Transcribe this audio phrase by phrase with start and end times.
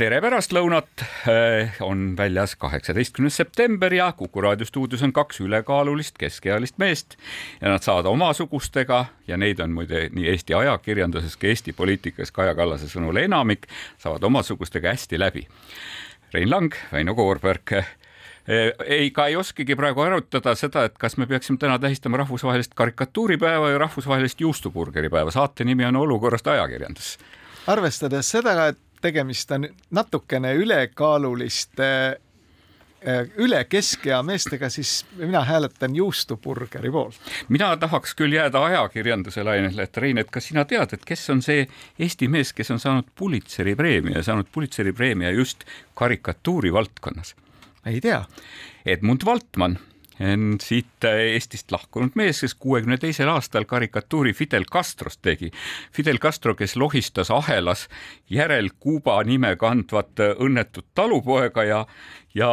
[0.00, 6.78] tere pärastlõunat, äh, on väljas kaheksateistkümnes september ja Kuku raadio stuudios on kaks ülekaalulist keskealist
[6.80, 7.18] meest
[7.60, 12.54] ja nad saavad omasugustega ja neid on muide nii Eesti ajakirjanduses kui Eesti poliitikas Kaja
[12.56, 13.68] Kallase sõnul enamik,
[14.00, 15.44] saavad omasugustega hästi läbi.
[16.32, 17.94] Rein Lang, Väino Koorberg äh,
[18.86, 23.74] ei, ka ei oskagi praegu arutada seda, et kas me peaksime täna tähistama rahvusvahelist karikatuuripäeva
[23.74, 25.30] ja rahvusvahelist juustuburgeri päeva.
[25.30, 27.18] saate nimi on Olukorrast ajakirjandus.
[27.66, 31.88] arvestades seda, et tegemist on natukene ülekaaluliste
[33.06, 37.20] äh, üle keskea meestega, siis mina hääletan juustuburgeri poolt.
[37.48, 41.42] mina tahaks küll jääda ajakirjanduse lainele, et Rein, et kas sina tead, et kes on
[41.42, 41.66] see
[41.98, 47.34] Eesti mees, kes on saanud Pulitzeri preemia, saanud Pulitzeri preemia just karikatuuri valdkonnas?
[47.86, 48.24] ei tea.
[48.86, 49.24] Edmund
[50.20, 55.50] Valtmann siit Eestist lahkunud mees, kes kuuekümne teisel aastal karikatuuri Fidel Castrost tegi.
[55.92, 57.88] Fidel Castro, kes lohistas ahelas
[58.28, 61.86] järel Kuuba nime kandvat õnnetut talupoega ja
[62.34, 62.50] ja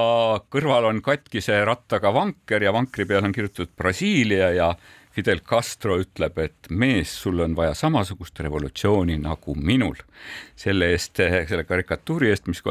[0.49, 4.71] kõrval on katkise rattaga vanker ja vankri peal on kirjutatud Brasiilia ja
[5.17, 9.97] Fidel Castro ütleb, et mees, sul on vaja samasugust revolutsiooni nagu minul.
[10.57, 11.17] selle eest,
[11.49, 12.61] selle karikatuuri eest, mis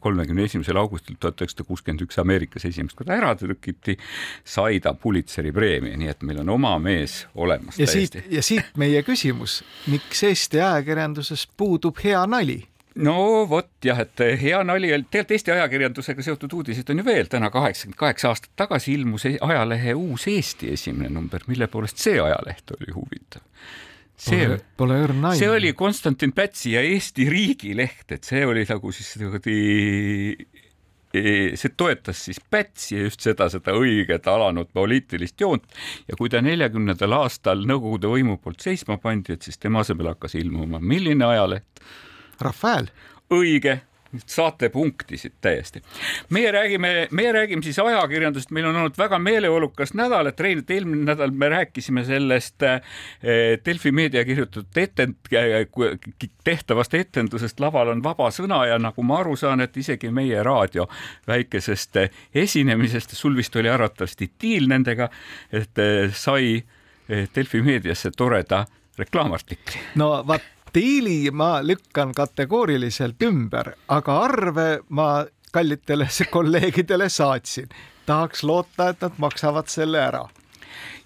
[0.00, 3.98] kolmekümne esimesel augustil tuhat üheksasada kuuskümmend üks Ameerikas esimest korda ära trükiti,
[4.44, 7.78] sai ta Pulitzeri preemia, nii et meil on oma mees olemas.
[7.80, 8.20] ja täiesti.
[8.20, 9.62] siit, ja siit meie küsimus,
[9.92, 12.62] miks Eesti ajakirjanduses puudub hea nali?
[13.02, 17.50] No vot jah, et hea nali, tegelikult Eesti ajakirjandusega seotud uudiseid on ju veel, täna
[17.54, 22.74] kaheksakümmend kaheksa aastat tagasi ilmus e-, ajalehe Uus Eesti esimene number, mille poolest see ajaleht
[22.76, 23.42] oli huvitav.
[24.16, 24.46] see,
[24.78, 25.40] pole õrna aimu.
[25.40, 29.58] see oli Konstantin Pätsi ja Eesti riigileht, et see oli nagu siis niimoodi
[31.18, 35.66] e-, see toetas siis Pätsi ja just seda, seda õiget alanud poliitilist joont
[36.06, 40.38] ja kui ta neljakümnendal aastal Nõukogude võimu poolt seisma pandi, et siis tema asemel hakkas
[40.38, 41.86] ilmuma milline ajaleht
[42.40, 42.90] Rafael.
[43.30, 43.80] õige
[44.26, 45.82] saatepunktisid täiesti.
[46.30, 50.70] meie räägime, meie räägime siis ajakirjandusest, meil on olnud väga meeleolukas nädal, et Rein, et
[50.70, 52.80] eelmine nädal me rääkisime sellest eh,
[53.66, 55.34] Delfi meedia kirjutatud etend-,
[56.44, 60.88] tehtavast etendusest Laval on vaba sõna ja nagu ma aru saan, et isegi meie raadio
[61.26, 61.96] väikesest
[62.34, 65.08] esinemisest, sul vist oli arvatavasti diil nendega,
[65.52, 66.56] et eh, sai
[67.08, 68.64] eh, Delfi meediasse toreda
[68.98, 69.80] reklaamartikli.
[69.98, 77.68] no vaat stiili ma lükkan kategooriliselt ümber, aga arve ma kallitele kolleegidele saatsin.
[78.06, 80.24] tahaks loota, et nad maksavad selle ära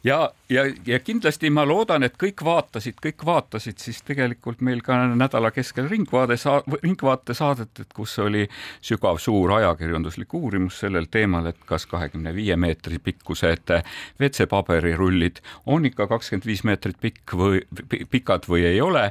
[0.05, 5.01] ja, ja, ja kindlasti ma loodan, et kõik vaatasid, kõik vaatasid siis tegelikult meil ka
[5.15, 8.47] nädala keskel Ringvaade sa-, Ringvaate saadet, et kus oli
[8.85, 13.75] sügav suur ajakirjanduslik uurimus sellel teemal, et kas kahekümne viie meetri pikkused
[14.21, 17.63] WC-paberirullid on ikka kakskümmend viis meetrit pikk või
[18.11, 19.11] pikad või ei ole.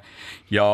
[0.52, 0.68] Ja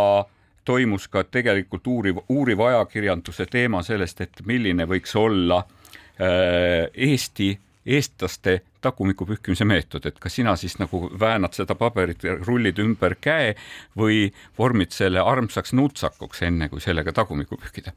[0.65, 7.53] toimus ka tegelikult uuriv, uuriv ajakirjanduse teema sellest, et milline võiks olla äh, Eesti
[7.85, 13.53] eestlaste tagumiku pühkimise meetod, et kas sina siis nagu väänad seda paberit, rullid ümber käe
[13.99, 14.25] või
[14.57, 17.95] vormid selle armsaks nutsakuks, enne kui sellega tagumikku pühkida?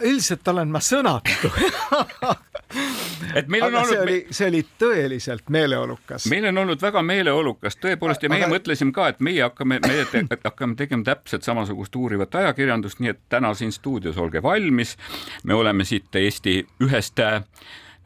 [0.00, 1.50] Üldiselt olen ma sõnatu
[3.38, 3.92] et meil on Aga olnud.
[3.92, 6.26] see oli, see oli tõeliselt meeleolukas.
[6.30, 8.54] meil on olnud väga meeleolukas tõepoolest ja meie Aga...
[8.56, 13.22] mõtlesime ka, et meie hakkame, meie te, hakkame tegema täpselt samasugust uurivat ajakirjandust, nii et
[13.28, 14.96] täna siin stuudios olge valmis.
[15.44, 17.20] me oleme siit Eesti ühest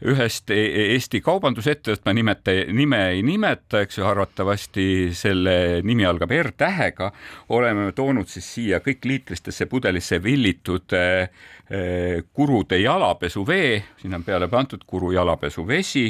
[0.06, 4.86] ühest e-, e-, Eesti kaubandusettevõttest, ma nimeta, nime ei nimeta, eks ju, arvatavasti
[5.16, 5.54] selle
[5.86, 7.10] nimi algab R-tähega,
[7.54, 11.28] oleme toonud siis siia kõik liitristesse pudelisse villitud eh,
[11.70, 13.72] eh, kurude jalapesuvee,
[14.02, 16.06] siin on peale pandud kuru jalapesuvesi,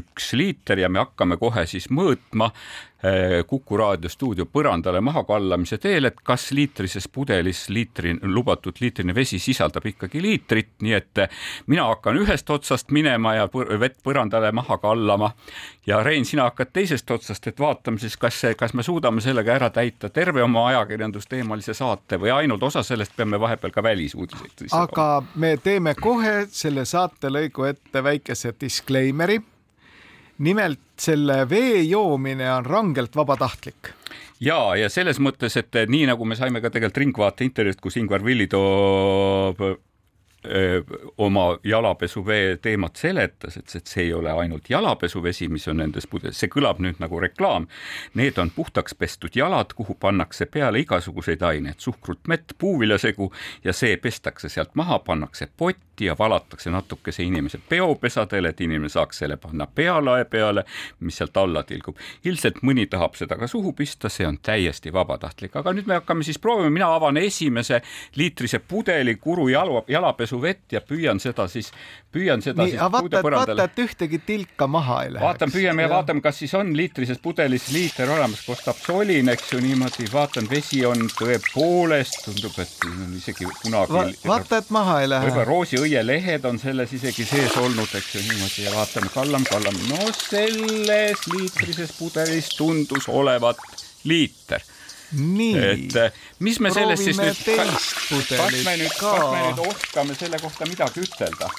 [0.00, 2.50] üks liiter ja me hakkame kohe siis mõõtma
[3.46, 9.38] Kuku raadio stuudio põrandale maha kallamise teel, et kas liitrises pudelis liitri, lubatud liitrine vesi
[9.40, 11.22] sisaldab ikkagi liitrit, nii et
[11.72, 13.46] mina hakkan ühest otsast minema ja
[13.80, 15.30] vett põrandale maha kallama
[15.86, 19.70] ja Rein, sina hakkad teisest otsast, et vaatame siis, kas, kas me suudame sellega ära
[19.70, 24.68] täita terve oma ajakirjandusteemalise saate või ainult osa sellest peame vahepeal ka välisuudiseid.
[24.76, 29.40] aga me teeme kohe selle saatelõigu ette väikese disclaimer'i
[30.40, 33.92] nimelt selle vee joomine on rangelt vabatahtlik
[34.40, 38.24] ja, ja selles mõttes, et nii nagu me saime ka tegelikult Ringvaate intervjuust, kus Ingvar
[38.24, 39.62] Villi toob
[41.18, 46.48] oma jalapesuvee teemat seletas, et see ei ole ainult jalapesuvesi, mis on nendes pudelis, see
[46.48, 47.66] kõlab nüüd nagu reklaam.
[48.16, 53.28] Need on puhtaks pestud jalad, kuhu pannakse peale igasuguseid aineid, suhkrut, mett, puuviljasegu
[53.64, 59.22] ja see pestakse sealt maha, pannakse potti ja valatakse natukese inimese peopesadele, et inimene saaks
[59.22, 60.64] selle panna pealae peale,
[61.00, 61.96] mis sealt alla tilgub.
[62.24, 66.24] ilmselt mõni tahab seda ka suhu pista, see on täiesti vabatahtlik, aga nüüd me hakkame
[66.26, 67.82] siis proovima, mina avan esimese
[68.16, 71.72] liitrise pudeli kuru jala, jalapesuvett ja püüan seda siis,
[72.12, 75.26] püüan seda nii, siis et vaata, et ühtegi tilka maha ei läheks.
[75.26, 79.60] vaatan, püüame ja vaatame, kas siis on liitrises pudelis liiter olemas, kostab solin, eks ju
[79.64, 84.06] niimoodi, vaatan, vesi on tõepoolest, tundub, et isegi kunagi Va.
[84.26, 85.28] vaata, et maha ei lähe.
[85.28, 85.48] võib-olla
[85.90, 91.24] roosiõielehed on selles isegi sees olnud, eks ju niimoodi ja vaatame, kallame, kallame, no selles
[91.32, 93.58] liitrises pudelis tundus olevat
[94.04, 94.62] liiter
[95.12, 95.56] nii.
[95.58, 97.88] et eh, mis me sellest siis nüüd, kas
[98.64, 101.50] me nüüd, kas me nüüd oskame selle kohta midagi ütelda?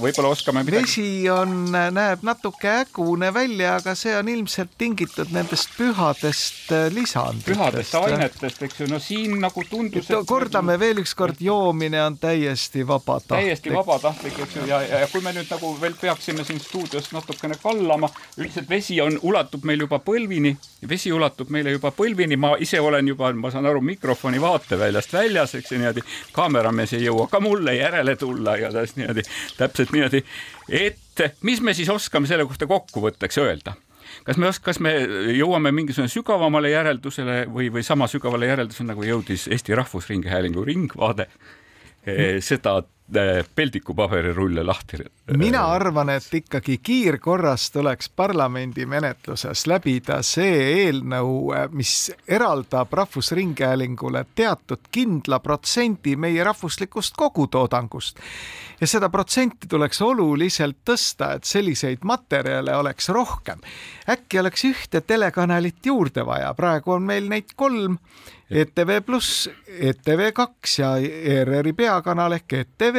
[0.00, 0.82] Võib-olla oskame midagi.
[0.82, 7.48] vesi on, näeb natuke ägune välja, aga see on ilmselt tingitud nendest pühadest äh, lisanditest.
[7.48, 10.10] pühadest ainetest, eks ju, no siin nagu tundus.
[10.26, 10.84] kordame nagu...
[10.84, 13.46] veel ükskord, joomine on täiesti vabatahtlik.
[13.46, 17.58] täiesti vabatahtlik, eks ju, ja, ja kui me nüüd nagu veel peaksime siin stuudios natukene
[17.62, 20.54] kallama, üldiselt vesi on, ulatub meil juba põlvini,
[20.88, 25.56] vesi ulatub meile juba põlvini, ma ise olen juba, ma saan aru, mikrofoni vaateväljast väljas,
[25.58, 26.06] eks ju niimoodi,
[26.36, 29.24] kaameramees ei jõua ka mulle järele tulla igatahes niimoodi
[29.56, 30.24] täpselt niimoodi,
[30.68, 33.76] et mis me siis oskame selle kohta kokkuvõtteks öelda?
[34.26, 34.92] kas me kas me
[35.36, 42.40] jõuame mingisugune sügavamale järeldusele või, või sama sügavale järeldusele, nagu jõudis Eesti Rahvusringhäälingu Ringvaade mm.,
[42.42, 42.80] seda
[43.16, 44.96] Äh, peldikupaberirulle lahti.
[45.36, 54.86] mina arvan, et ikkagi kiirkorras tuleks parlamendi menetluses läbida see eelnõu, mis eraldab Rahvusringhäälingule teatud
[54.92, 58.18] kindla protsendi meie rahvuslikust kogutoodangust.
[58.80, 63.58] ja seda protsenti tuleks oluliselt tõsta, et selliseid materjale oleks rohkem.
[64.08, 67.98] äkki oleks ühte telekanalit juurde vaja, praegu on meil neid kolm
[68.50, 72.98] ETV pluss, ETV kaks ja ERR-i peakanal ehk ETV,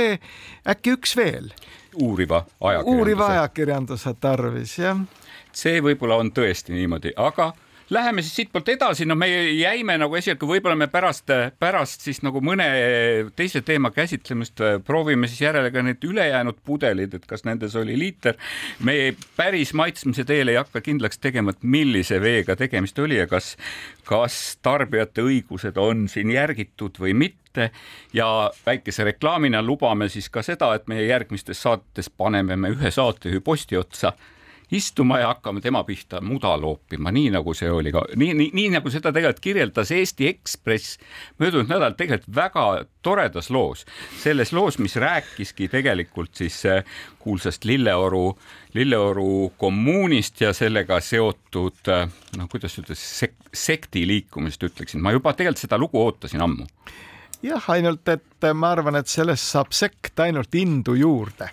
[0.71, 1.51] äkki üks veel?
[1.95, 2.97] uuriva ajakirjanduse.
[2.97, 5.01] uuriva ajakirjanduse tarvis, jah.
[5.51, 7.51] see võib-olla on tõesti niimoodi, aga
[7.91, 11.27] Läheme siis siitpoolt edasi, no me jäime nagu esialgu, võib-olla me pärast,
[11.59, 12.63] pärast siis nagu mõne
[13.35, 18.39] teise teema käsitlemist proovime siis järele ka need ülejäänud pudelid, et kas nendes oli liiter.
[18.79, 23.57] me päris maitsmise teel ei hakka kindlaks tegema, et millise veega tegemist oli ja kas,
[24.07, 27.73] kas tarbijate õigused on siin järgitud või mitte.
[28.13, 33.43] Ja väikese reklaamina lubame siis ka seda, et meie järgmistes saates paneme me ühe saatejuhi
[33.43, 34.15] posti otsa
[34.71, 38.69] istuma ja hakkame tema pihta muda loopima, nii nagu see oli ka, nii, nii, nii
[38.77, 40.97] nagu seda tegelikult kirjeldas Eesti Ekspress
[41.41, 42.65] möödunud nädalal tegelikult väga
[43.03, 43.85] toredas loos,
[44.21, 46.83] selles loos, mis rääkiski tegelikult siis eh,
[47.19, 48.37] kuulsast Lilleoru,
[48.73, 52.07] Lilleoru kommuunist ja sellega seotud eh,
[52.37, 56.67] noh, kuidas ütelda sek,, sekti liikumisest ütleksin, ma juba tegelikult seda lugu ootasin ammu.
[57.41, 61.49] Jah, ainult et ma arvan, et sellest saab sekt ainult indu juurde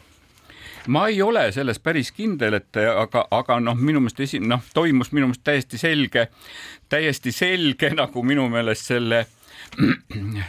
[0.88, 5.12] ma ei ole selles päris kindel, et aga, aga noh, minu meelest esi-, noh, toimus
[5.12, 6.29] minu meelest täiesti selge,
[6.88, 9.26] täiesti selge nagu minu meelest selle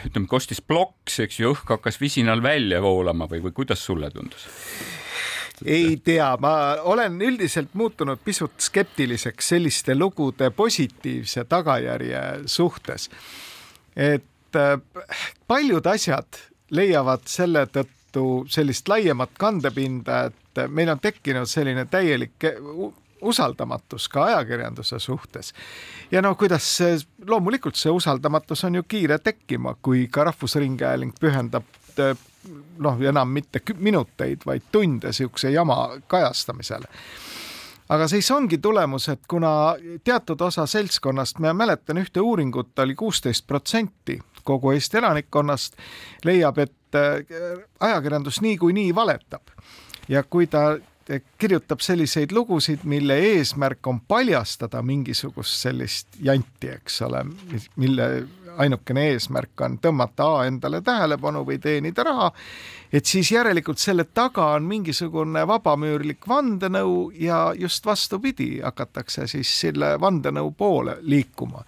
[0.06, 4.48] ütleme, kostis ploks, eks ju, õhk hakkas visinal välja voolama või, või kuidas sulle tundus?
[5.60, 13.10] ei tea, ma olen üldiselt muutunud pisut skeptiliseks selliste lugude positiivse tagajärje suhtes.
[13.96, 14.80] et äh,
[15.46, 22.44] paljud asjad leiavad selle tõttu tõttu sellist laiemat kandepinda, et meil on tekkinud selline täielik
[23.20, 25.52] usaldamatus ka ajakirjanduse suhtes.
[26.10, 26.78] ja no kuidas
[27.26, 31.64] loomulikult see usaldamatus on ju kiire tekkima, kui ka Rahvusringhääling pühendab
[32.78, 36.86] noh, enam mitte minuteid, vaid tunde niisuguse jama kajastamisele
[37.88, 39.74] aga siis ongi tulemus, et kuna
[40.04, 45.76] teatud osa seltskonnast, ma mäletan ühte uuringut oli kuusteist protsenti kogu Eesti elanikkonnast,
[46.24, 49.42] leiab, et äh, ajakirjandus niikuinii valetab.
[50.08, 50.78] Ja kui ta
[51.38, 57.24] kirjutab selliseid lugusid, mille eesmärk on paljastada mingisugust sellist janti, eks ole,
[57.76, 58.06] mille
[58.56, 62.30] ainukene eesmärk on tõmmata A endale tähelepanu või teenida raha,
[62.92, 69.96] et siis järelikult selle taga on mingisugune vabamüürlik vandenõu ja just vastupidi, hakatakse siis selle
[70.00, 71.64] vandenõu poole liikuma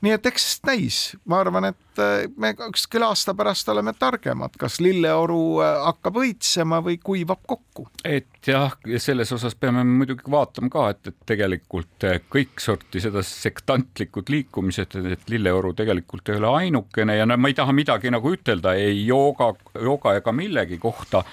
[0.00, 4.78] nii et eks näis, ma arvan, et äh, me ükskõik aasta pärast oleme targemad, kas
[4.82, 7.88] lilleoru äh, hakkab õitsema või kuivab kokku.
[8.04, 13.22] et jah, selles osas peame muidugi vaatama ka, et, et tegelikult äh, kõik sorti seda
[13.26, 18.36] sektantlikud liikumised, et lilleoru tegelikult ei ole ainukene ja no ma ei taha midagi nagu
[18.36, 21.24] ütelda ei jooga, jooga ega millegi kohta,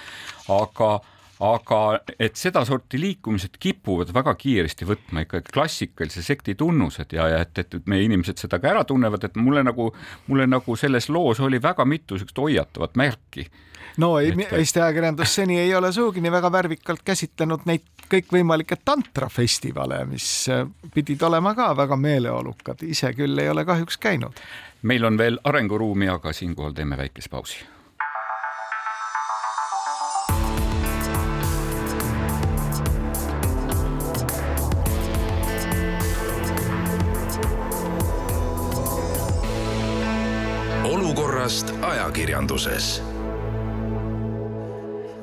[0.53, 0.97] aga
[1.39, 7.57] aga et sedasorti liikumised kipuvad väga kiiresti võtma ikkagi klassikalise sekti tunnused ja, ja et,
[7.61, 9.91] et meie inimesed seda ka ära tunnevad, et mulle nagu,
[10.27, 13.45] mulle nagu selles loos oli väga mitu siukest hoiatavat märki.
[13.97, 20.03] No ei, Eesti ajakirjandus seni ei ole sugugi nii väga värvikalt käsitlenud neid kõikvõimalikke tantrafestivale,
[20.09, 24.37] mis äh, pidid olema ka väga meeleolukad, ise küll ei ole kahjuks käinud.
[24.81, 27.65] meil on veel arenguruumi, aga siinkohal teeme väikese pausi
[41.47, 43.01] olukorrast ajakirjanduses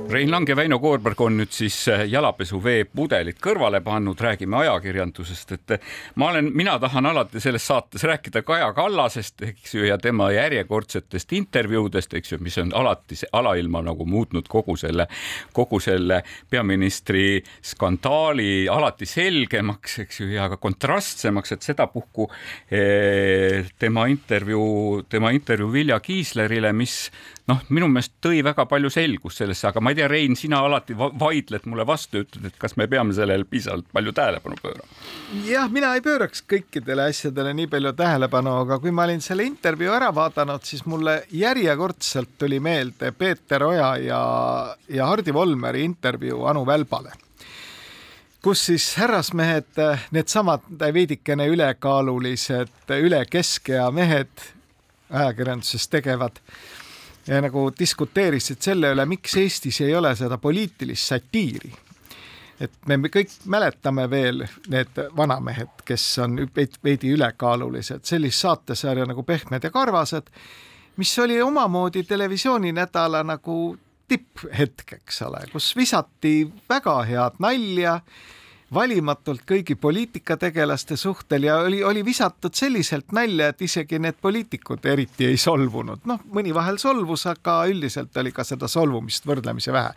[0.09, 5.75] Rein Lang ja Väino Koorberg on nüüd siis äh, jalapesuveepudelid kõrvale pannud, räägime ajakirjandusest, et
[5.79, 10.29] äh, ma olen, mina tahan alati selles saates rääkida Kaja Kallasest, eks ju, ja tema
[10.35, 15.09] järjekordsetest intervjuudest, eks ju, mis on alati see alailma nagu muutnud kogu selle,
[15.57, 16.21] kogu selle
[16.53, 22.29] peaministri skandaali alati selgemaks, eks ju, ja ka kontrastsemaks, et sedapuhku
[22.69, 27.09] eh, tema intervjuu, tema intervjuu Vilja Kiislerile, mis
[27.51, 30.97] noh, minu meelest tõi väga palju selgust sellesse, aga ma ei tea, Rein, sina alati
[30.97, 35.03] vaidled mulle vastu, ütled, et kas me peame sellele piisavalt palju tähelepanu pöörama.
[35.49, 39.93] jah, mina ei pööraks kõikidele asjadele nii palju tähelepanu, aga kui ma olin selle intervjuu
[39.95, 44.23] ära vaadanud, siis mulle järjekordselt tuli meelde Peeter Oja ja,
[44.89, 47.13] ja Hardi Volmeri intervjuu Anu Välbale
[48.45, 49.79] kus siis härrasmehed,
[50.13, 54.51] needsamad veidikene ülekaalulised, üle keskea mehed
[55.09, 56.41] ajakirjanduses tegevad
[57.27, 61.73] ja nagu diskuteerisid selle üle, miks Eestis ei ole seda poliitilist satiiri.
[62.61, 66.37] et me kõik mäletame veel need vanamehed, kes on
[66.85, 70.31] veidi ülekaalulised, sellist saatesarja nagu Pehmed ja karvased,
[70.97, 73.77] mis oli omamoodi televisiooninädala nagu
[74.09, 77.99] tipphetk, eks ole, kus visati väga head nalja
[78.75, 85.29] valimatult kõigi poliitikategelaste suhtel ja oli, oli visatud selliselt nalja, et isegi need poliitikud eriti
[85.31, 86.05] ei solvunud.
[86.05, 89.95] noh, mõni vahel solvus, aga üldiselt oli ka seda solvumist võrdlemisi vähe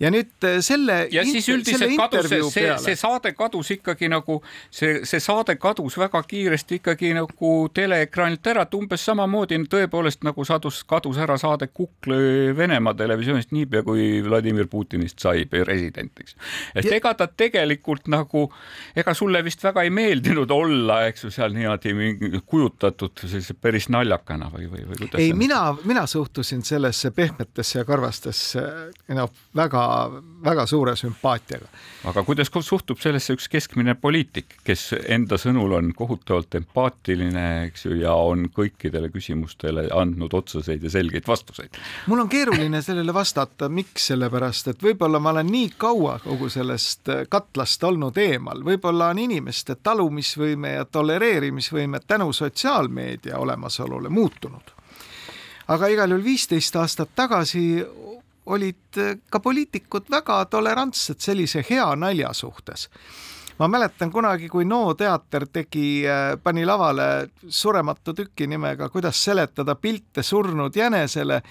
[0.00, 0.96] ja nüüd äh, selle.
[1.12, 5.96] ja siis üldiselt kadus see, see, see saade kadus ikkagi nagu see, see saade kadus
[5.98, 11.68] väga kiiresti ikkagi nagu teleekraanilt ära, et umbes samamoodi tõepoolest nagu sadus, kadus ära saade
[11.70, 12.18] Kukla
[12.58, 16.34] Venemaa televisioonist niipea kui Vladimir Putinist sai president, eks.
[16.74, 16.96] et ja...
[16.98, 18.48] ega ta tegelikult nagu,
[18.96, 24.50] ega sulle vist väga ei meeldinud olla, eks ju, seal niimoodi kujutatud sellise päris naljakana
[24.50, 25.22] või, või, või kuidas?
[25.22, 28.66] ei, mina, mina suhtusin sellesse pehmetesse ja karvastesse
[29.14, 29.83] noh, väga
[30.44, 31.68] väga suure sümpaatiaga.
[32.04, 37.94] aga kuidas suhtub sellesse üks keskmine poliitik, kes enda sõnul on kohutavalt empaatiline, eks ju,
[38.00, 41.80] ja on kõikidele küsimustele andnud otseseid ja selgeid vastuseid?
[42.06, 47.10] mul on keeruline sellele vastata, miks, sellepärast et võib-olla ma olen nii kaua kogu sellest
[47.28, 54.74] katlast olnud eemal, võib-olla on inimeste talumisvõime ja tolereerimisvõime tänu sotsiaalmeedia olemasolule muutunud
[55.72, 57.64] aga igal juhul viisteist aastat tagasi
[58.46, 62.88] olid eh, ka poliitikud väga tolerantsed sellise hea nalja suhtes.
[63.58, 69.74] Ma mäletan kunagi, kui NO teater tegi, eh, pani lavale surematu tüki nimega Kuidas seletada
[69.74, 71.42] pilte surnud jänesele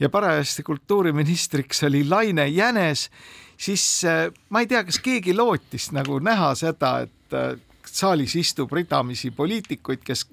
[0.00, 3.10] ja parajasti kultuuriministriks oli Laine Jänes,
[3.56, 7.66] siis eh, ma ei tea, kas keegi lootis nagu näha seda, et
[7.98, 10.24] saalis istub ridamisi poliitikuid, kes,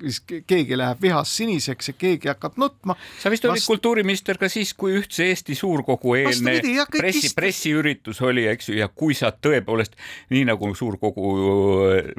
[0.48, 2.96] keegi läheb vihast siniseks ja keegi hakkab nutma.
[3.22, 3.70] sa vist olid Vast...
[3.72, 6.58] kultuuriminister ka siis, kui Ühtse Eesti Suurkogu eelne
[6.94, 9.98] pressi, pressiüritus oli, eks ju, ja kui sa tõepoolest
[10.34, 11.34] nii nagu Suurkogu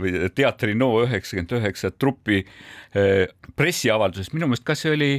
[0.02, 3.24] või teatri No üheksakümmend üheksa trupi eh,
[3.56, 5.10] pressiavalduses, minu meelest, kas see oli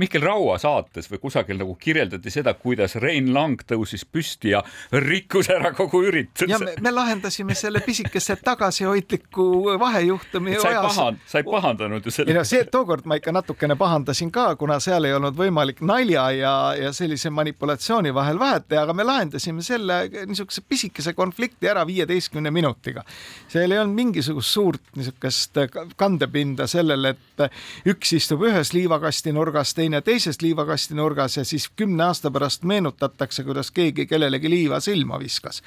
[0.00, 5.50] Mihkel Raua saates või kusagil nagu kirjeldati seda, kuidas Rein Lang tõusis püsti ja rikkus
[5.52, 6.48] ära kogu ürituse.
[6.50, 10.56] ja me, me lahendasime selle pisikese tagasihoidliku vahejuhtumi.
[10.62, 12.32] sa ei pahand-, sa ei pahandanud ju selle.
[12.32, 16.30] ei no see, tookord ma ikka natukene pahandasin ka, kuna seal ei olnud võimalik nalja
[16.36, 21.84] ja, ja sellise manipulatsiooni vahel vahet teha, aga me lahendasime selle niisuguse pisikese konflikti ära
[21.86, 23.04] viieteistkümne minutiga.
[23.48, 25.60] seal ei olnud mingisugust suurt niisugust
[25.96, 27.46] kandepinda sellele, et
[27.92, 33.42] üks istub ühes liivakasti nurgas, teine teises liivakasti nurgas ja siis kümne aasta pärast meenutatakse,
[33.44, 35.62] kuidas keegi kellelegi liiva silma viskas.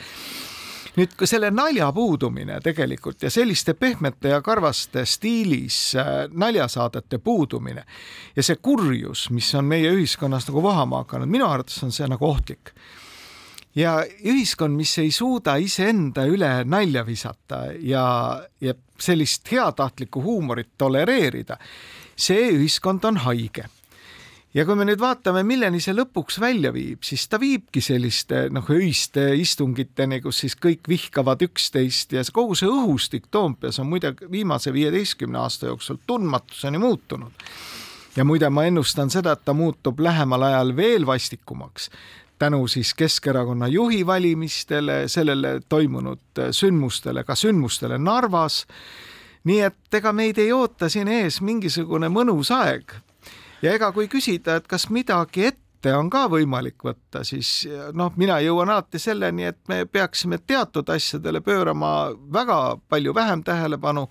[0.95, 7.83] Nüüd ka selle nalja puudumine tegelikult ja selliste pehmete ja karvaste stiilis äh, naljasaadete puudumine
[8.35, 12.29] ja see kurjus, mis on meie ühiskonnas nagu vohama hakanud, minu arvates on see nagu
[12.29, 12.71] ohtlik.
[13.75, 18.05] Ja ühiskond, mis ei suuda iseenda üle nalja visata ja,
[18.63, 21.59] ja sellist heatahtlikku huumorit tolereerida,
[22.15, 23.67] see ühiskond on haige
[24.55, 28.67] ja kui me nüüd vaatame, milleni see lõpuks välja viib, siis ta viibki selliste noh,
[28.71, 34.73] öiste istungiteni, kus siis kõik vihkavad üksteist ja kogu see õhustik Toompeas on muide viimase
[34.73, 37.47] viieteistkümne aasta jooksul tundmatuseni muutunud.
[38.15, 41.89] ja muide, ma ennustan seda, et ta muutub lähemal ajal veel vastikumaks
[42.39, 48.65] tänu siis Keskerakonna juhi valimistele, sellele toimunud sündmustele, ka sündmustele Narvas.
[49.43, 52.95] nii et ega meid ei oota siin ees mingisugune mõnus aeg
[53.65, 57.65] ja ega kui küsida, et kas midagi ette on ka võimalik võtta, siis
[57.97, 61.91] noh, mina jõuan alati selleni, et me peaksime teatud asjadele pöörama
[62.33, 64.07] väga palju vähem tähelepanu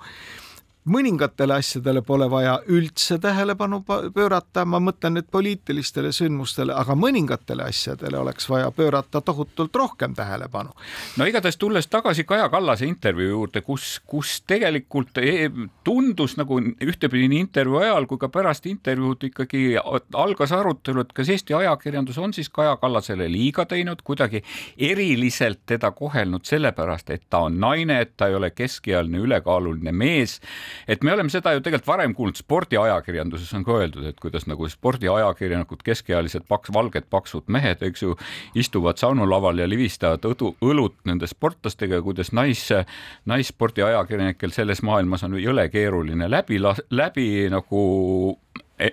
[0.85, 3.81] mõningatele asjadele pole vaja üldse tähelepanu
[4.15, 10.71] pöörata, ma mõtlen nüüd poliitilistele sündmustele, aga mõningatele asjadele oleks vaja pöörata tohutult rohkem tähelepanu.
[11.17, 15.49] no igatahes tulles tagasi Kaja Kallase intervjuu juurde, kus, kus tegelikult e,
[15.85, 19.65] tundus nagu ühtepidi nii intervjuu ajal kui ka pärast intervjuud ikkagi
[20.13, 24.45] algas arutelu, et kas Eesti ajakirjandus on siis Kaja Kallasele liiga teinud, kuidagi
[24.79, 30.41] eriliselt teda kohelnud sellepärast, et ta on naine, et ta ei ole keskealine ülekaaluline mees
[30.89, 34.69] et me oleme seda ju tegelikult varem kuulnud, spordiajakirjanduses on ka öeldud, et kuidas nagu
[34.71, 38.17] spordiajakirjanikud, keskealised paks, valged paksud mehed, eks ju,
[38.59, 42.67] istuvad saunulaval ja livistavad õdu, õlut nende sportlastega kuidas nais,
[43.31, 47.85] naisspordiajakirjanikel selles maailmas on jõle keeruline läbi, läbi nagu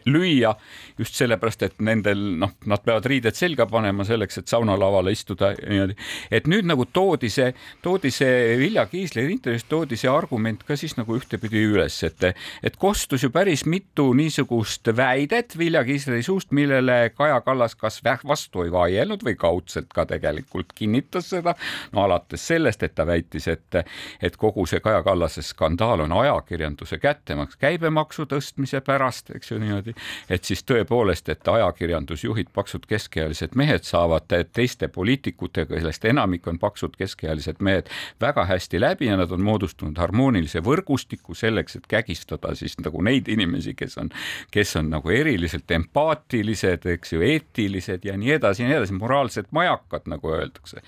[0.05, 0.55] lüüa
[0.99, 5.95] just sellepärast, et nendel noh, nad peavad riided selga panema selleks, et saunalavale istuda niimoodi.
[6.31, 10.93] et nüüd nagu toodi see, toodi see Vilja Kiisleri intervjuus toodi see argument ka siis
[10.99, 12.27] nagu ühtepidi üles, et,
[12.63, 18.65] et kostus ju päris mitu niisugust väidet Vilja Kiisleri suust, millele Kaja Kallas kas vastu
[18.65, 21.55] ei vaielnud või kaudselt ka tegelikult kinnitas seda.
[21.91, 23.81] no alates sellest, et ta väitis, et,
[24.21, 29.95] et kogu see Kaja Kallase skandaal on ajakirjanduse kättemaks käibemaksu tõstmise pärast, eks ju niimoodi,
[30.29, 36.95] et siis tõepoolest, et ajakirjandusjuhid, paksud keskealised mehed saavad teiste poliitikutega, kellest enamik on paksud
[36.99, 37.89] keskealised mehed,
[38.21, 43.29] väga hästi läbi ja nad on moodustanud harmoonilise võrgustiku selleks, et kägistada siis nagu neid
[43.31, 44.11] inimesi, kes on,
[44.51, 49.51] kes on nagu eriliselt empaatilised, eks ju, eetilised ja nii edasi ja nii edasi, moraalsed
[49.55, 50.81] majakad, nagu öeldakse.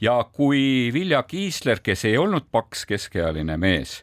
[0.00, 4.02] ja kui Vilja Kiisler, kes ei olnud paks keskealine mees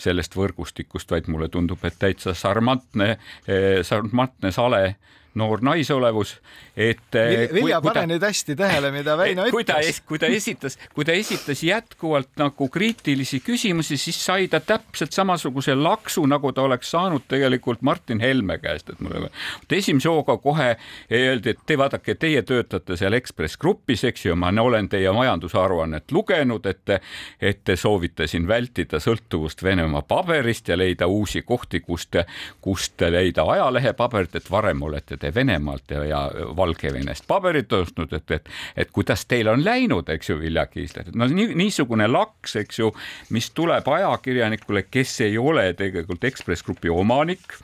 [0.00, 4.96] sellest võrgustikust, vaid mulle tundub, et täitsa sarmantne, eh, sarmantne sale
[5.34, 6.34] noor naisolevus,
[6.76, 9.52] et eh, Vilja, pane nüüd hästi tähele, mida Väino ütles.
[9.56, 14.60] kui ta, kui ta esitas, kui ta esitas jätkuvalt nagu kriitilisi küsimusi, siis sai ta
[14.60, 19.30] täpselt samasuguse laksu, nagu ta oleks saanud tegelikult Martin Helme käest, et mulle,
[19.70, 20.72] esimese hooga kohe
[21.12, 26.10] öeldi, et te vaadake, teie töötate seal Ekspress Grupis, eks ju, ma olen teie majandusaruannet
[26.12, 26.96] lugenud, et
[27.40, 32.16] et te soovite siin vältida sõltuvust Venemaa paberist ja leida uusi kohti, kust,
[32.60, 36.20] kust leida ajalehepaberit, et varem olete te Venemaalt ja, ja
[36.56, 38.48] Valgevenest paberit ostnud, et, et,
[38.84, 42.90] et kuidas teil on läinud, eks ju, Vilja Kiisler, no nii, niisugune laks, eks ju,
[43.34, 47.60] mis tuleb ajakirjanikule, kes ei ole tegelikult Ekspress Grupi omanik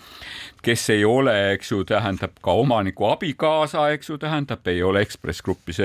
[0.66, 5.44] kes ei ole, eks ju, tähendab ka omaniku abikaasa, eks ju, tähendab, ei ole Ekspress
[5.46, 5.78] Grupis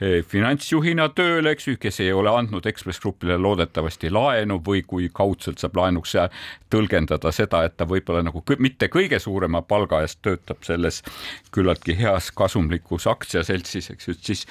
[0.00, 5.62] finantsjuhina tööl, eks ju, kes ei ole andnud Ekspress Grupile loodetavasti laenu või kui kaudselt
[5.62, 6.16] saab laenuks
[6.72, 11.02] tõlgendada seda, et ta võib-olla nagu mitte kõige suurema palga eest töötab selles
[11.54, 14.46] küllaltki heas kasumlikus aktsiaseltsis, eks ju, et siis,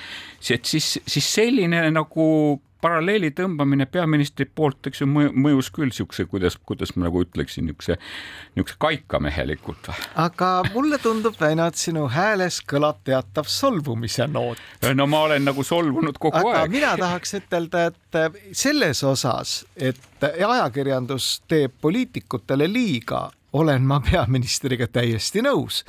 [0.52, 2.30] et siis, siis selline nagu
[2.84, 7.98] paralleeli tõmbamine peaministri poolt, eks ju, mõjus küll siukse, kuidas, kuidas ma nagu ütleksin, niisuguse,
[8.56, 9.92] niisuguse kaikamehelikult.
[10.20, 14.62] aga mulle tundub, Väino, et sinu hääles kõlab teatav solvumise noot.
[14.96, 16.76] no ma olen nagu solvunud kogu aga aeg.
[16.76, 25.44] mina tahaks ütelda, et selles osas, et ajakirjandus teeb poliitikutele liiga, olen ma peaministriga täiesti
[25.46, 25.84] nõus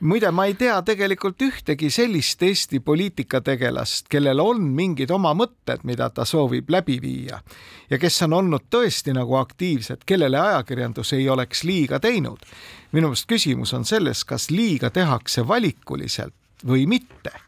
[0.00, 6.10] muide, ma ei tea tegelikult ühtegi sellist Eesti poliitikategelast, kellel on mingid oma mõtted, mida
[6.10, 7.40] ta soovib läbi viia
[7.90, 12.44] ja kes on olnud tõesti nagu aktiivsed, kellele ajakirjandus ei oleks liiga teinud.
[12.92, 16.34] minu meelest küsimus on selles, kas liiga tehakse valikuliselt
[16.66, 17.45] või mitte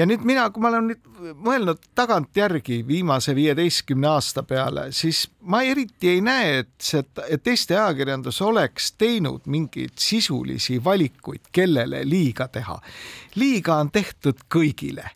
[0.00, 5.60] ja nüüd mina, kui ma olen nüüd mõelnud tagantjärgi viimase viieteistkümne aasta peale, siis ma
[5.66, 12.48] eriti ei näe, et see, et Eesti ajakirjandus oleks teinud mingeid sisulisi valikuid, kellele liiga
[12.48, 12.80] teha.
[13.36, 15.10] liiga on tehtud kõigile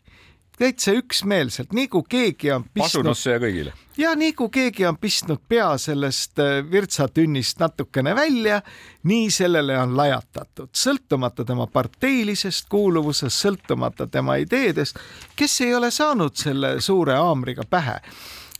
[0.58, 2.84] täitsa üksmeelselt, nii kui keegi on pistnud.
[2.84, 3.72] pasunasse ja kõigile.
[3.96, 8.60] Ja nii kui keegi on pistnud pea sellest äh, virtsatünnist natukene välja,
[9.02, 14.98] nii sellele on lajatatud, sõltumata tema parteilisest kuuluvusest, sõltumata tema ideedest,
[15.36, 18.00] kes ei ole saanud selle suure haamriga pähe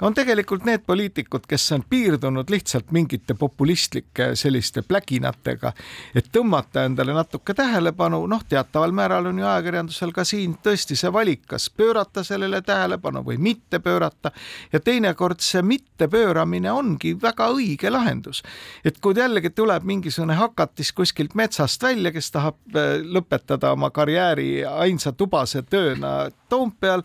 [0.03, 5.73] on tegelikult need poliitikud, kes on piirdunud lihtsalt mingite populistlike selliste pläginatega,
[6.15, 11.13] et tõmmata endale natuke tähelepanu, noh, teataval määral on ju ajakirjandusel ka siin tõesti see
[11.15, 14.35] valik, kas pöörata sellele tähelepanu või mitte pöörata
[14.73, 18.43] ja teinekord see mittepööramine ongi väga õige lahendus.
[18.85, 24.65] et kui jällegi tuleb mingisugune hakatis kuskilt metsast välja, kes tahab äh, lõpetada oma karjääri
[24.65, 27.03] ainsa tubase tööna Toompeal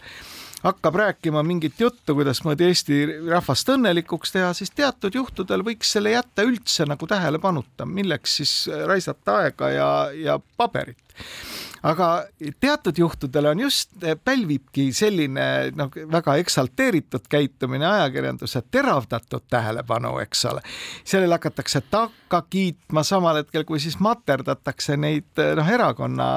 [0.64, 6.44] hakkab rääkima mingit juttu, kuidasmoodi Eesti rahvast õnnelikuks teha, siis teatud juhtudel võiks selle jätta
[6.48, 8.54] üldse nagu tähelepanuta, milleks siis
[8.88, 11.20] raisata aega ja, ja paberit
[11.84, 12.10] aga
[12.60, 20.46] teatud juhtudel on just, eh, pälvibki selline noh, väga eksalteeritud käitumine ajakirjanduse teravdatud tähelepanu, eks
[20.46, 20.62] ole.
[21.04, 26.30] sellele hakatakse takka kiitma samal hetkel, kui siis materdatakse neid eh, noh, erakonna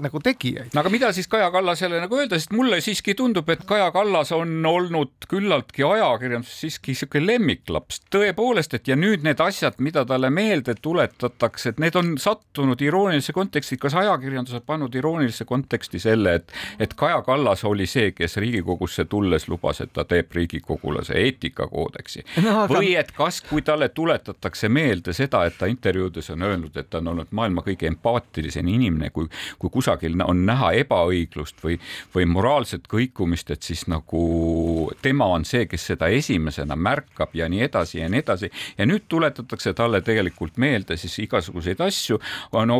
[0.00, 0.74] nagu tegijaid.
[0.74, 4.32] no aga mida siis Kaja Kallasele nagu öelda, sest mulle siiski tundub, et Kaja Kallas
[4.32, 10.30] on olnud küllaltki ajakirjanduses siiski niisugune lemmiklaps, tõepoolest, et ja nüüd need asjad, mida talle
[10.30, 15.98] meelde tuletatakse, et need on sattunud iroonilise konteksti, kas ajakirjandus on pannud pannud iroonilisse konteksti
[15.98, 21.14] selle, et, et Kaja Kallas oli see, kes Riigikogusse tulles lubas, et ta teeb riigikogulase
[21.18, 22.74] eetikakoodeksi no, aga...
[22.74, 27.00] või et kas, kui talle tuletatakse meelde seda, et ta intervjuudes on öelnud, et ta
[27.00, 31.78] on olnud maailma kõige empaatilisem inimene, kui, kui kusagil on näha ebaõiglust või,
[32.14, 37.64] või moraalset kõikumist, et siis nagu tema on see, kes seda esimesena märkab ja nii
[37.68, 38.50] edasi ja nii edasi.
[38.78, 42.20] ja nüüd tuletatakse talle tegelikult meelde siis igasuguseid asju,
[42.64, 42.78] no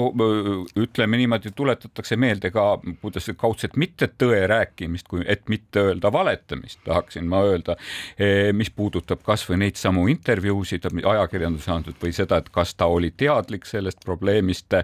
[0.81, 6.11] ütleme niimoodi, tuletatakse tuletatakse meelde ka, kuidas kaudselt mitte tõe rääkimist, kui et mitte öelda
[6.13, 7.77] valetamist, tahaksin ma öelda,
[8.19, 13.13] eh, mis puudutab kasvõi neid samu intervjuusid ajakirjanduses antud või seda, et kas ta oli
[13.17, 14.75] teadlik sellest probleemist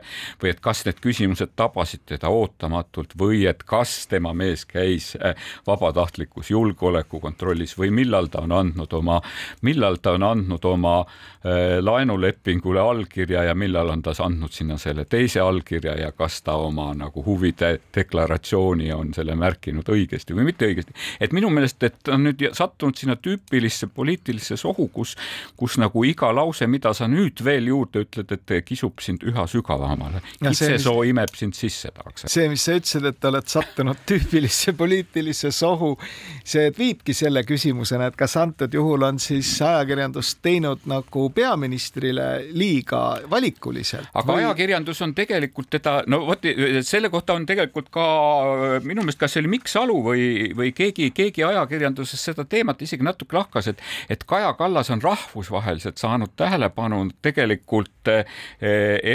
[0.43, 5.35] või et kas need küsimused tabasid teda ootamatult või et kas tema mees käis eh,
[5.67, 9.21] vabatahtlikus julgeolekukontrollis või millal ta on andnud oma,
[9.63, 11.05] millal ta on andnud oma
[11.45, 16.55] eh, laenulepingule allkirja ja millal on ta andnud sinna selle teise allkirja ja kas ta
[16.55, 20.95] oma nagu huvide deklaratsiooni on selle märkinud õigesti või mitte õigesti.
[21.21, 25.17] et minu meelest, et ta on nüüd sattunud sinna tüüpilisse poliitilisse sohu, kus,
[25.57, 30.23] kus nagu iga lause, mida sa nüüd veel juurde ütled, et kisub sind üha sügavamale.
[30.39, 31.11] kitsesoo mis...
[31.15, 32.27] imeb sind sisse, tahaks.
[32.31, 35.95] see, mis sa ütlesid, et oled sattunud tüüpilisse poliitilisse sohu,
[36.45, 43.21] see viibki selle küsimusena, et kas antud juhul on siis ajakirjandus teinud nagu peaministrile liiga
[43.31, 44.11] valikuliselt.
[44.15, 44.45] aga või...
[44.45, 46.45] ajakirjandus on tegelikult teda, no vot
[46.91, 48.05] selle kohta on tegelikult ka
[48.85, 50.25] minu meelest, kas see oli Mikk Salu või,
[50.57, 56.01] või keegi, keegi ajakirjanduses seda teemat isegi natuke lahkas, et, et Kaja Kallas on rahvusvaheliselt
[56.01, 58.25] saanud tähelepanu tegelikult eh,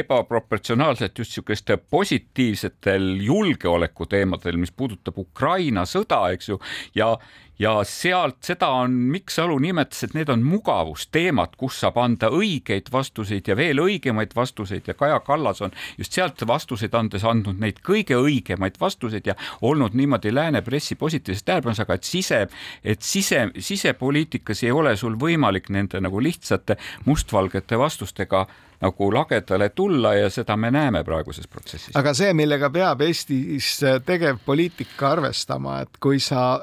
[0.01, 6.59] ebaproportsionaalselt just niisugustel positiivsetel julgeolekuteemadel, mis puudutab Ukraina sõda, eks ju,
[6.95, 7.15] ja
[7.59, 12.91] ja sealt seda on Mikk Salu nimetas, et need on mugavusteemad, kus saab anda õigeid
[12.91, 17.79] vastuseid ja veel õigemaid vastuseid ja Kaja Kallas on just sealt vastuseid andes andnud neid
[17.85, 22.45] kõige õigemaid vastuseid ja olnud niimoodi lääne pressi positiivses tähelepanus, aga et sise,
[22.83, 28.45] et sise, sisepoliitikas ei ole sul võimalik nende nagu lihtsate mustvalgete vastustega
[28.81, 31.95] nagu lagedale tulla ja seda me näeme praeguses protsessis.
[31.95, 36.59] aga see, millega peab Eestis tegev poliitika arvestama, et kui sa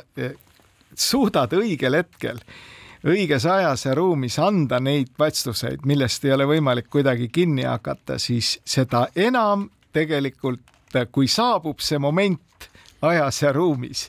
[0.94, 2.40] suudad õigel hetkel
[3.06, 8.60] õiges ajas ja ruumis anda neid vastuseid, millest ei ole võimalik kuidagi kinni hakata, siis
[8.64, 10.62] seda enam tegelikult,
[11.10, 12.68] kui saabub see moment
[13.02, 14.06] ajas ja ruumis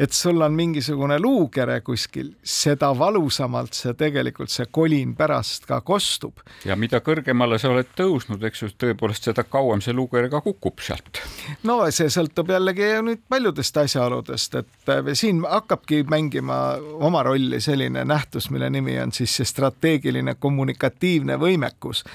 [0.00, 6.40] et sul on mingisugune luukere kuskil, seda valusamalt see tegelikult see kolin pärast ka kostub.
[6.64, 10.80] ja mida kõrgemale sa oled tõusnud, eks ju, tõepoolest seda kauem see luukere ka kukub
[10.80, 11.20] sealt.
[11.68, 16.60] no see sõltub jällegi nüüd paljudest asjaoludest, et äh, siin hakkabki mängima
[17.00, 22.06] oma rolli selline nähtus, mille nimi on siis see strateegiline kommunikatiivne võimekus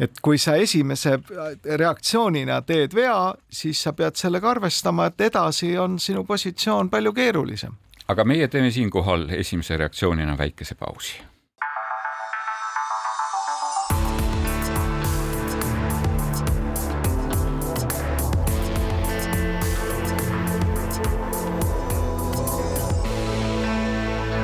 [0.00, 1.18] et kui sa esimese
[1.64, 7.72] reaktsioonina teed vea, siis sa pead sellega arvestama, et edasi on sinu positsioon palju keerulisem.
[8.08, 11.22] aga meie teeme siinkohal esimese reaktsioonina väikese pausi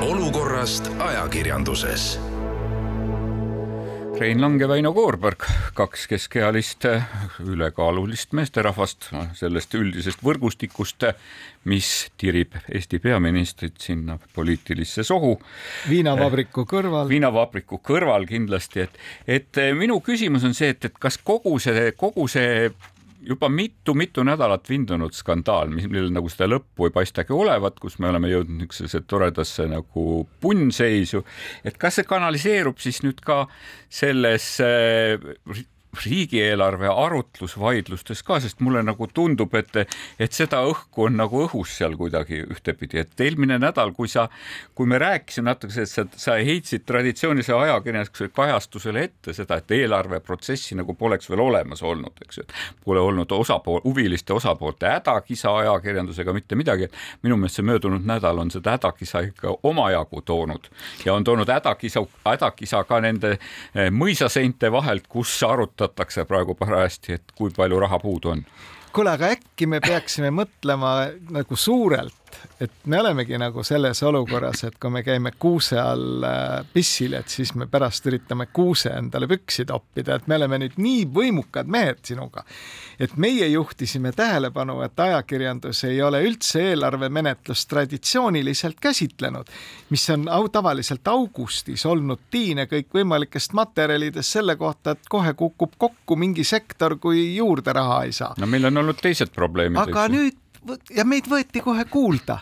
[0.00, 2.29] olukorrast ajakirjanduses
[4.20, 6.84] Rein Lang ja Väino Koorberg, kaks keskealist
[7.40, 9.06] ülekaalulist meesterahvast
[9.38, 11.06] sellest üldisest võrgustikust,
[11.64, 11.88] mis
[12.20, 15.38] tirib Eesti peaministrit sinna poliitilisse sohu.
[15.88, 17.08] viinavabriku kõrval.
[17.08, 19.00] viinavabriku kõrval kindlasti, et,
[19.40, 22.68] et minu küsimus on see, et, et kas kogu see, kogu see
[23.26, 28.30] juba mitu-mitu nädalat vindunud skandaal, millel nagu seda lõppu ei paistagi olevat, kus me oleme
[28.32, 30.06] jõudnud niisugusesse toredasse nagu
[30.40, 31.24] punnseisu,
[31.64, 33.42] et kas see kanaliseerub siis nüüd ka
[33.88, 34.70] sellesse
[36.04, 39.74] riigieelarve arutlusvaidlustes ka, sest mulle nagu tundub, et,
[40.18, 44.28] et seda õhku on nagu õhus seal kuidagi ühtepidi, et eelmine nädal, kui sa,
[44.74, 50.78] kui me rääkisime natuke, et sa, sa heitsid traditsioonilise ajakirjanduse kajastusele ette seda, et eelarveprotsessi
[50.78, 56.32] nagu poleks veel olemas olnud, eks ju, et pole olnud osapool, huviliste osapoolte hädakisa ajakirjandusega
[56.36, 56.88] mitte midagi.
[57.22, 60.70] minu meelest see möödunud nädal on seda hädakisa ikka omajagu toonud
[61.04, 67.18] ja on toonud hädakisa, hädakisa ka nende eh, mõisaseinte vahelt, kus arutatakse arutatakse praegu parajasti,
[67.18, 68.44] et kui palju raha puudu on?
[68.92, 72.19] kuule, aga äkki me peaksime mõtlema nagu suurelt
[72.60, 77.28] et me olemegi nagu selles olukorras, et kui me käime kuuse all äh, pissil, et
[77.32, 82.02] siis me pärast üritame kuuse endale püksi toppida, et me oleme nüüd nii võimukad mehed
[82.06, 82.44] sinuga,
[83.00, 89.48] et meie juhtisime tähelepanu, et ajakirjandus ei ole üldse eelarvemenetlust traditsiooniliselt käsitlenud,
[89.90, 96.16] mis on au, tavaliselt augustis olnud tiine kõikvõimalikest materjalidest selle kohta, et kohe kukub kokku
[96.20, 98.34] mingi sektor, kui juurde raha ei saa.
[98.38, 99.80] no meil on olnud teised probleemid.
[99.80, 100.36] aga nüüd
[100.94, 102.40] ja meid võeti kohe kuulda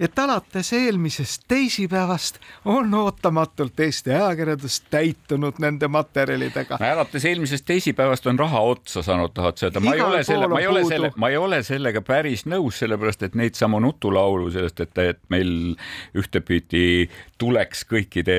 [0.00, 6.78] et alates eelmisest teisipäevast on ootamatult Eesti ajakirjandus täitunud nende materjalidega.
[6.92, 9.80] alates eelmisest teisipäevast on raha otsa saanud, tahad sa öelda?
[9.80, 13.22] ma ei ole selle, ma ei ole selle, ma ei ole sellega päris nõus, sellepärast
[13.22, 15.76] et neid samu nutulaulu sellest, et, et meil
[16.16, 18.36] ühtepidi tuleks kõikide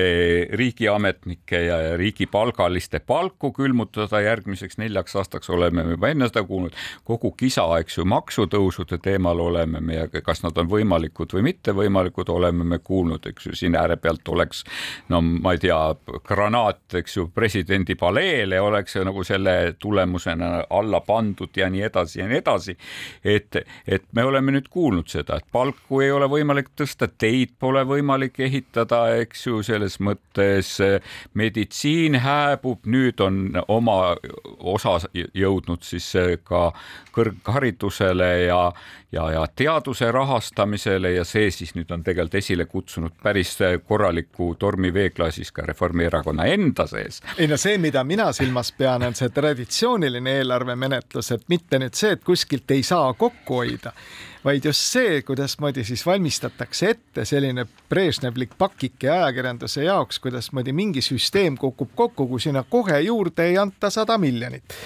[0.58, 6.74] riigiametnike ja riigipalgaliste palku külmutada järgmiseks neljaks aastaks, oleme me juba enne seda kuulnud.
[7.04, 12.28] kogu kisa, eks ju, maksutõusude teemal oleme me ja kas nad on võimalikud või mittevõimalikud,
[12.32, 14.64] oleme me kuulnud, eks ju, siin ääre pealt oleks
[15.08, 15.78] no ma ei tea,
[16.28, 22.28] granaat, eks ju, presidendi paleele oleks nagu selle tulemusena alla pandud ja nii edasi ja
[22.28, 22.76] nii edasi.
[23.24, 23.56] et,
[23.86, 28.40] et me oleme nüüd kuulnud seda, et palku ei ole võimalik tõsta, teid pole võimalik
[28.44, 30.76] ehitada, eks ju, selles mõttes
[31.34, 34.16] meditsiin hääbub, nüüd on oma
[34.58, 36.12] osa jõudnud siis
[36.44, 36.68] ka
[37.14, 38.60] kõrgharidusele ja,
[39.12, 43.54] ja, ja teaduse rahastamisele ja see siis nüüd on tegelikult esile kutsunud päris
[43.86, 47.20] korraliku tormi veeklaasis ka Reformierakonna enda sees.
[47.38, 52.14] ei no see, mida mina silmas pean, on see traditsiooniline eelarvemenetlus, et mitte nüüd see,
[52.16, 53.92] et kuskilt ei saa kokku hoida,
[54.44, 61.58] vaid just see, kuidasmoodi siis valmistatakse ette selline Brežnevlik pakike ajakirjanduse jaoks, kuidasmoodi mingi süsteem
[61.58, 64.76] kukub kokku, kui sinna kohe juurde ei anta sada miljonit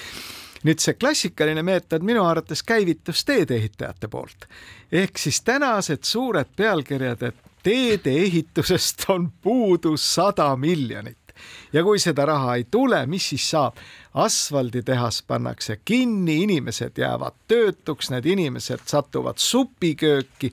[0.63, 4.47] nüüd see klassikaline meetod minu arvates käivitus teedeehitajate poolt
[4.93, 11.35] ehk siis tänased suured pealkirjad, et teede ehitusest on puudu sada miljonit
[11.73, 13.77] ja kui seda raha ei tule, mis siis saab?
[14.15, 20.53] Asfalditehas pannakse kinni, inimesed jäävad töötuks, need inimesed satuvad supikööki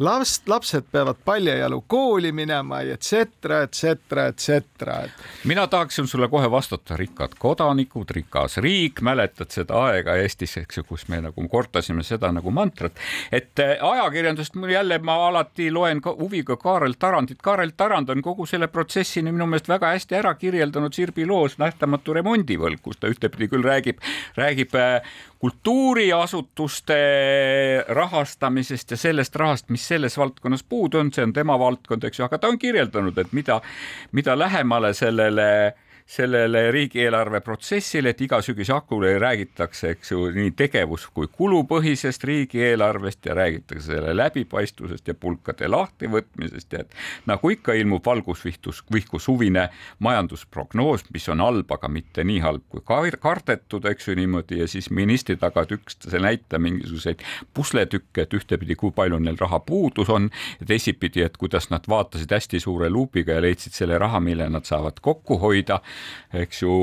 [0.00, 4.94] last, lapsed peavad paljajalu kooli minema, et cetera, et cetera, et cetera.
[5.44, 10.84] mina tahaksin sulle kohe vastata, rikkad kodanikud, rikas riik, mäletad seda aega Eestis, eks ju,
[10.88, 12.96] kus me nagu kordasime seda nagu mantrat,
[13.32, 17.42] et eh, ajakirjandust mul jälle ma alati loen ka huviga Kaarel Tarandit.
[17.42, 22.16] Kaarel Tarand on kogu selle protsessini minu meelest väga hästi ära kirjeldanud Sirbi loos Nähtamatu
[22.16, 24.00] remondivõlg, kus ta ühtepidi küll räägib,
[24.38, 25.10] räägib eh,
[25.40, 27.00] kultuuriasutuste
[27.88, 32.26] rahastamisest ja sellest rahast, mis selles valdkonnas puudu on, see on tema valdkond, eks ju,
[32.28, 33.60] aga ta on kirjeldanud, et mida,
[34.12, 40.50] mida lähemale sellele äh, sellele riigieelarve protsessile, et iga sügis akule räägitakse, eks ju, nii
[40.58, 46.96] tegevus kui kulupõhisest riigieelarvest ja räägitakse selle läbipaistvusest ja pulkade lahtivõtmisest ja et
[47.30, 49.68] nagu ikka ilmub valgusvihtus, vihku suvine
[50.02, 52.82] majandusprognoos, mis on halb, aga mitte nii halb kui
[53.20, 57.22] kardetud, eks ju niimoodi ja siis ministri tagant üksteise näita mingisuguseid
[57.54, 60.26] pusletükke, et ühtepidi, kui palju neil raha puudus on
[60.58, 64.66] ja teisipidi, et kuidas nad vaatasid hästi suure luubiga ja leidsid selle raha, mille nad
[64.66, 65.78] saavad kokku hoida
[66.42, 66.74] eks ju,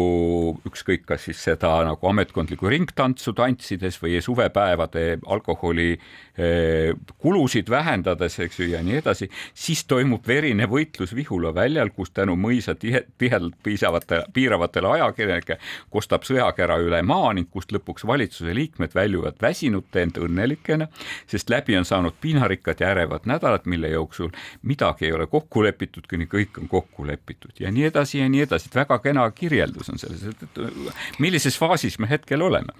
[0.68, 8.60] ükskõik, kas siis seda nagu ametkondlikku ringtantsu tantsides või suvepäevade alkoholi eh, kulusid vähendades, eks
[8.60, 13.56] ju, ja nii edasi, siis toimub verine võitlus Vihula väljal, kus tänu mõisa tihe, tihedalt
[13.64, 15.60] piisavate, piiravatele ajakirjanike
[15.94, 20.90] kostab sõjakära üle maa ning kust lõpuks valitsuse liikmed väljuvad väsinute, ent õnnelikena,
[21.30, 24.32] sest läbi on saanud piinarikkad ja ärevad nädalad, mille jooksul
[24.68, 28.44] midagi ei ole kokku lepitud, kuni kõik on kokku lepitud ja nii edasi ja nii
[28.46, 32.74] edasi, et väga väga kena kirjeldus on selles, et millises faasis me hetkel oleme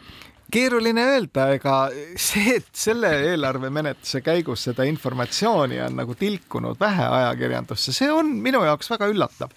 [0.52, 7.92] keeruline öelda, ega see, et selle eelarvemenetluse käigus seda informatsiooni on nagu tilkunud vähe ajakirjandusse,
[7.92, 9.52] see on minu jaoks väga üllatav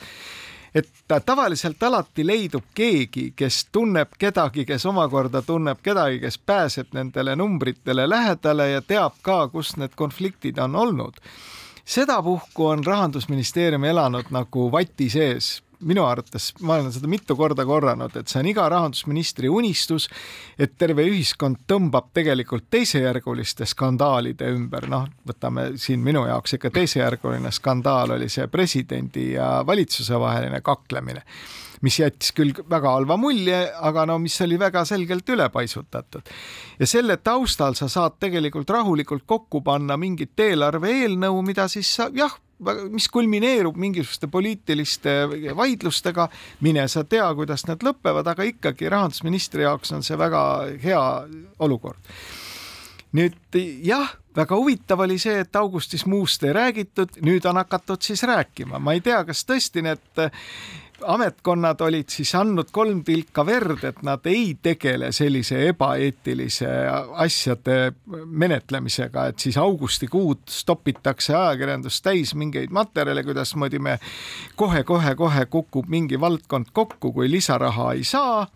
[0.75, 0.91] et
[1.27, 8.09] tavaliselt alati leidub keegi, kes tunneb kedagi, kes omakorda tunneb kedagi, kes pääseb nendele numbritele
[8.11, 11.23] lähedale ja teab ka, kus need konfliktid on olnud.
[11.85, 18.17] sedapuhku on rahandusministeerium elanud nagu vati sees minu arvates, ma olen seda mitu korda korranud,
[18.17, 20.09] et see on iga rahandusministri unistus,
[20.59, 27.53] et terve ühiskond tõmbab tegelikult teisejärguliste skandaalide ümber, noh, võtame siin minu jaoks ikka teisejärguline
[27.55, 31.25] skandaal oli see presidendi ja valitsuse vaheline kaklemine
[31.81, 36.29] mis jättis küll väga halva mulje, aga no mis oli väga selgelt ülepaisutatud.
[36.79, 42.11] ja selle taustal sa saad tegelikult rahulikult kokku panna mingit eelarve eelnõu, mida siis sa
[42.13, 42.37] jah,
[42.91, 45.17] mis kulmineerub mingisuguste poliitiliste
[45.57, 46.29] vaidlustega,
[46.61, 50.43] mine sa tea, kuidas need lõpevad, aga ikkagi rahandusministri jaoks on see väga
[50.83, 51.03] hea
[51.59, 52.01] olukord.
[53.17, 58.23] nüüd jah, väga huvitav oli see, et augustis muust ei räägitud, nüüd on hakatud siis
[58.23, 60.23] rääkima, ma ei tea, kas tõesti need
[61.07, 66.69] ametkonnad olid siis andnud kolm tilka verd, et nad ei tegele sellise ebaeetilise
[67.25, 67.93] asjade
[68.27, 73.99] menetlemisega, et siis augustikuud stopitakse ajakirjandus täis mingeid materjale, kuidasmoodi me
[74.57, 78.47] kohe-kohe-kohe kukub mingi valdkond kokku, kui lisaraha ei saa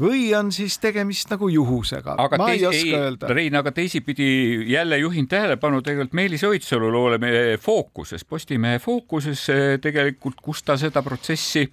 [0.00, 3.30] või on siis tegemist nagu juhusega, ma ei oska ei, öelda.
[3.34, 4.28] Rein, aga teisipidi
[4.70, 9.46] jälle juhin tähelepanu tegelikult Meelis Oidsalu loole meie fookuses, Postimehe fookuses
[9.82, 11.66] tegelikult, kus ta seda protsessi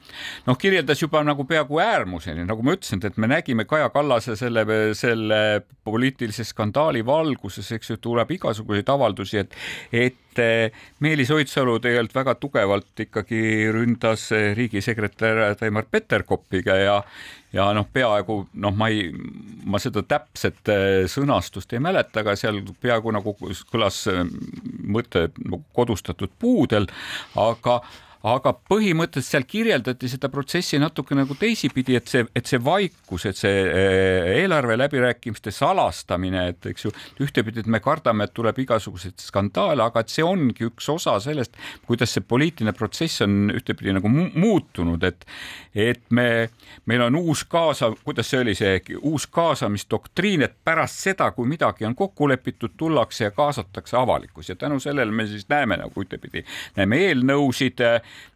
[0.48, 4.66] noh, kirjeldas juba nagu peaaegu äärmuseni, nagu ma ütlesin, et me nägime Kaja Kallase selle,
[4.98, 5.42] selle
[5.86, 9.58] poliitilise skandaali valguses, eks ju, tuleb igasuguseid avaldusi, et,
[9.94, 10.22] et
[11.04, 13.42] Meelis Oidsalu tegelikult väga tugevalt ikkagi
[13.74, 17.00] ründas riigisekretär Taimar Peterkopiga ja
[17.56, 19.06] ja noh, peaaegu noh, ma ei,
[19.64, 23.36] ma seda täpset äh, sõnastust ei mäleta, aga seal peaaegu nagu
[23.72, 24.02] kõlas
[24.84, 26.90] mõte nagu kodustatud puudel,
[27.40, 27.80] aga
[28.26, 33.38] aga põhimõtteliselt seal kirjeldati seda protsessi natuke nagu teisipidi, et see, et see vaikus, et
[33.38, 39.22] see eh, eelarve läbirääkimiste salastamine, et eks ju, ühtepidi, et me kardame, et tuleb igasuguseid
[39.22, 44.10] skandaale, aga et see ongi üks osa sellest, kuidas see poliitiline protsess on ühtepidi nagu
[44.12, 45.28] mu muutunud, et
[45.76, 46.50] et me,
[46.88, 51.86] meil on uus kaasa, kuidas see oli, see uus kaasamisdoktriin, et pärast seda, kui midagi
[51.86, 54.50] on kokku lepitud, tullakse ja kaasatakse avalikkus.
[54.50, 56.46] Ja tänu sellele me siis näeme nagu ühtepidi,
[56.80, 57.84] näeme eelnõusid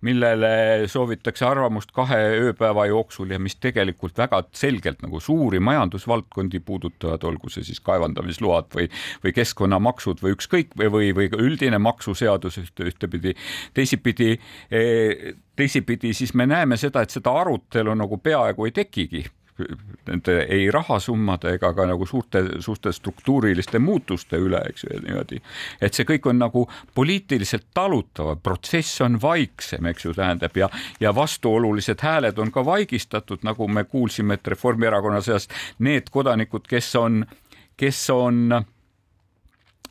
[0.05, 7.23] millele soovitakse arvamust kahe ööpäeva jooksul ja mis tegelikult väga selgelt nagu suuri majandusvaldkondi puudutavad,
[7.23, 8.89] olgu see siis kaevandamisload või,
[9.23, 13.35] või keskkonnamaksud või ükskõik või, või, või ka üldine maksuseadus ühte, ühtepidi,
[13.73, 19.25] teisipidi eh, teisipidi siis me näeme seda, et seda arutelu nagu peaaegu ei tekigi
[20.07, 25.41] nende ei rahasummade ega ka nagu suurte, suurte struktuuriliste muutuste üle, eks ju, niimoodi.
[25.81, 30.69] et see kõik on nagu poliitiliselt talutav, protsess on vaiksem, eks ju, tähendab ja,
[30.99, 36.95] ja vastuolulised hääled on ka vaigistatud, nagu me kuulsime, et Reformierakonna seas need kodanikud, kes
[36.95, 37.23] on,
[37.77, 38.65] kes on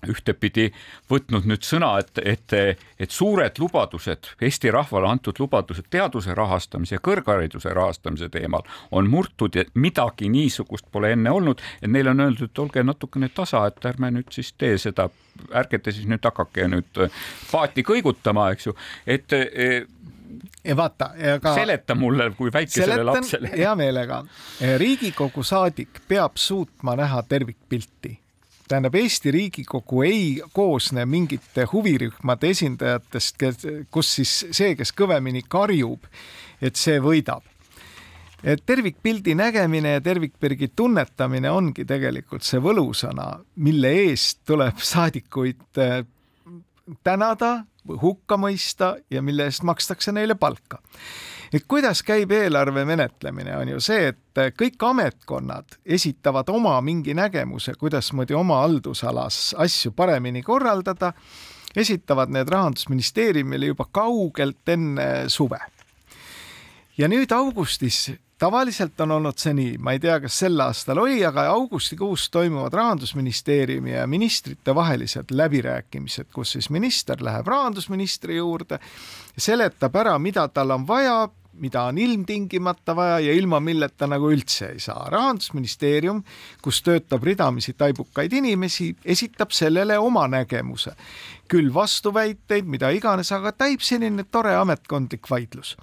[0.07, 0.69] ühtepidi
[1.11, 2.55] võtnud nüüd sõna, et, et,
[2.99, 9.59] et suured lubadused, Eesti rahvale antud lubadused teaduse rahastamise ja kõrghariduse rahastamise teemal on murtud
[9.59, 13.91] ja midagi niisugust pole enne olnud, et neile on öeldud, et olge natukene tasa, et
[13.91, 15.09] ärme nüüd siis tee seda,
[15.51, 17.03] ärge te siis nüüd hakake nüüd
[17.51, 19.35] paati kõigutama, eks ju, et
[20.65, 23.51] ja vaata, aga seleta mulle kui väikesele lapsele.
[23.57, 24.23] hea meelega.
[24.79, 28.19] Riigikogu saadik peab suutma näha tervikpilti
[28.69, 33.47] tähendab, Eesti Riigikogu ei koosne mingite huvirühmade esindajatest,
[33.91, 36.05] kus siis see, kes kõvemini karjub,
[36.61, 37.43] et see võidab.
[38.45, 46.05] et tervikpildi nägemine ja tervikpildi tunnetamine ongi tegelikult see võlusõna, mille eest tuleb saadikuid äh,
[47.03, 47.65] tänada,
[48.03, 50.83] hukka mõista ja mille eest makstakse neile palka
[51.53, 57.75] et kuidas käib eelarve menetlemine, on ju see, et kõik ametkonnad esitavad oma mingi nägemuse,
[57.81, 61.13] kuidasmoodi oma haldusalas asju paremini korraldada,
[61.77, 65.61] esitavad need rahandusministeeriumile juba kaugelt enne suve.
[66.99, 71.19] ja nüüd augustis tavaliselt on olnud see nii, ma ei tea, kas sel aastal oli,
[71.27, 78.79] aga augustikuus toimuvad rahandusministeeriumi ja ministrite vahelised läbirääkimised, kus siis minister läheb rahandusministri juurde,
[79.39, 81.27] seletab ära, mida tal on vaja,
[81.59, 85.09] mida on ilmtingimata vaja ja ilma milleta nagu üldse ei saa.
[85.11, 86.23] rahandusministeerium,
[86.63, 90.95] kus töötab ridamisi taibukaid inimesi, esitab sellele oma nägemuse.
[91.49, 95.77] küll vastuväiteid, mida iganes, aga täib selline tore ametkondlik vaidlus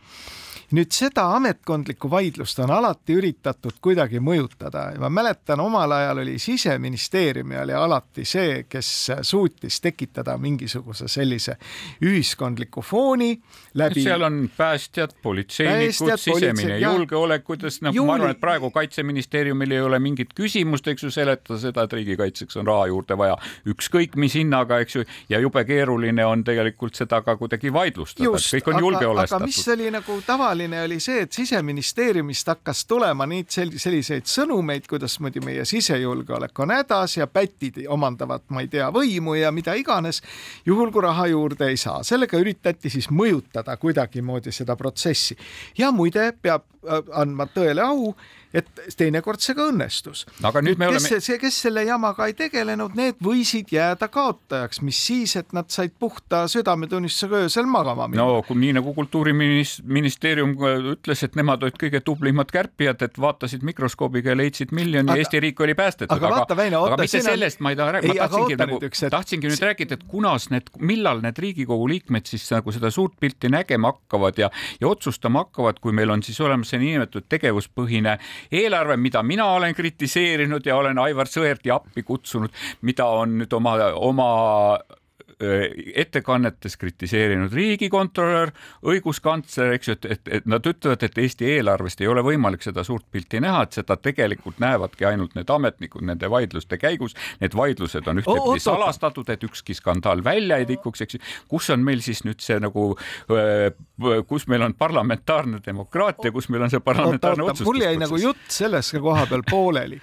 [0.71, 6.39] nüüd seda ametkondlikku vaidlust on alati üritatud kuidagi mõjutada ja ma mäletan, omal ajal oli
[6.41, 8.89] siseministeeriumi oli alati see, kes
[9.21, 11.57] suutis tekitada mingisuguse sellise
[12.01, 13.35] ühiskondliku fooni
[13.73, 14.03] läbi.
[14.03, 19.81] seal on päästjad, politseinikud, sisemine julgeolek, kuidas noh Juuli..., ma arvan, et praegu kaitseministeeriumil ei
[19.81, 23.37] ole mingit küsimust, eks ju, seletada seda, et riigikaitseks on raha juurde vaja
[23.69, 28.71] ükskõik mis hinnaga, eks ju, ja jube keeruline on tegelikult seda ka kuidagi vaidlustada, kõik
[28.73, 29.43] on julgeolestatud.
[29.43, 35.41] aga mis oli nagu tavaline, oli see, et siseministeeriumist hakkas tulema neid selliseid sõnumeid, kuidasmoodi
[35.45, 40.21] meie sisejulgeolek on hädas ja pätid omandavad, ma ei tea, võimu ja mida iganes,
[40.65, 42.03] juhul kui raha juurde ei saa.
[42.03, 45.37] sellega üritati siis mõjutada kuidagimoodi seda protsessi
[45.77, 48.15] ja muide peab äh, andma tõele au,
[48.55, 50.23] et teinekord see ka õnnestus.
[50.45, 51.39] aga nüüd me kes, oleme.
[51.41, 56.45] kes selle jamaga ei tegelenud, need võisid jääda kaotajaks, mis siis, et nad said puhta
[56.51, 58.23] südametunnistusega öösel magama minna.
[58.23, 60.55] no kui, nii nagu kultuuriministeerium
[60.95, 65.41] ütles, et nemad olid kõige tublimad kärpijad, et vaatasid mikroskoobiga ja leidsid miljoni ja Eesti
[65.43, 66.15] riik oli päästetud.
[66.15, 66.95] aga vaata, Väino, oota.
[66.95, 67.67] aga mitte sellest on...
[67.67, 69.01] ma ei taha rääkida, ma tahtsingi nagu, et...
[69.17, 73.51] tahtsingi nüüd rääkida, et kunas need, millal need Riigikogu liikmed siis nagu seda suurt pilti
[73.51, 74.51] nägema hakkavad ja,
[74.81, 78.17] ja otsustama hakkavad, kui meil on siis olemas see niinimetatud tegevuspõhine
[78.51, 83.75] eelarve, mida mina olen kritiseerinud ja olen Aivar Sõerdi appi kutsunud, mida on nüüd oma,
[83.95, 84.29] oma
[85.39, 88.51] ettekannetes kritiseerinud riigikontrolör,
[88.87, 92.85] õiguskantsler, eks ju, et, et, et nad ütlevad, et Eesti eelarvest ei ole võimalik seda
[92.87, 97.17] suurt pilti näha, et seda tegelikult näevadki ainult need ametnikud nende vaidluste käigus.
[97.41, 101.23] Need vaidlused on ühtepidi salastatud, et ükski skandaal välja ei tikuks, eks ju.
[101.51, 102.93] kus on meil siis nüüd see nagu,
[104.29, 107.67] kus meil on parlamentaarne demokraatia, kus meil on see parlamentaarne otsustus?
[107.67, 109.99] mul jäi nagu jutt selles koha peal pooleli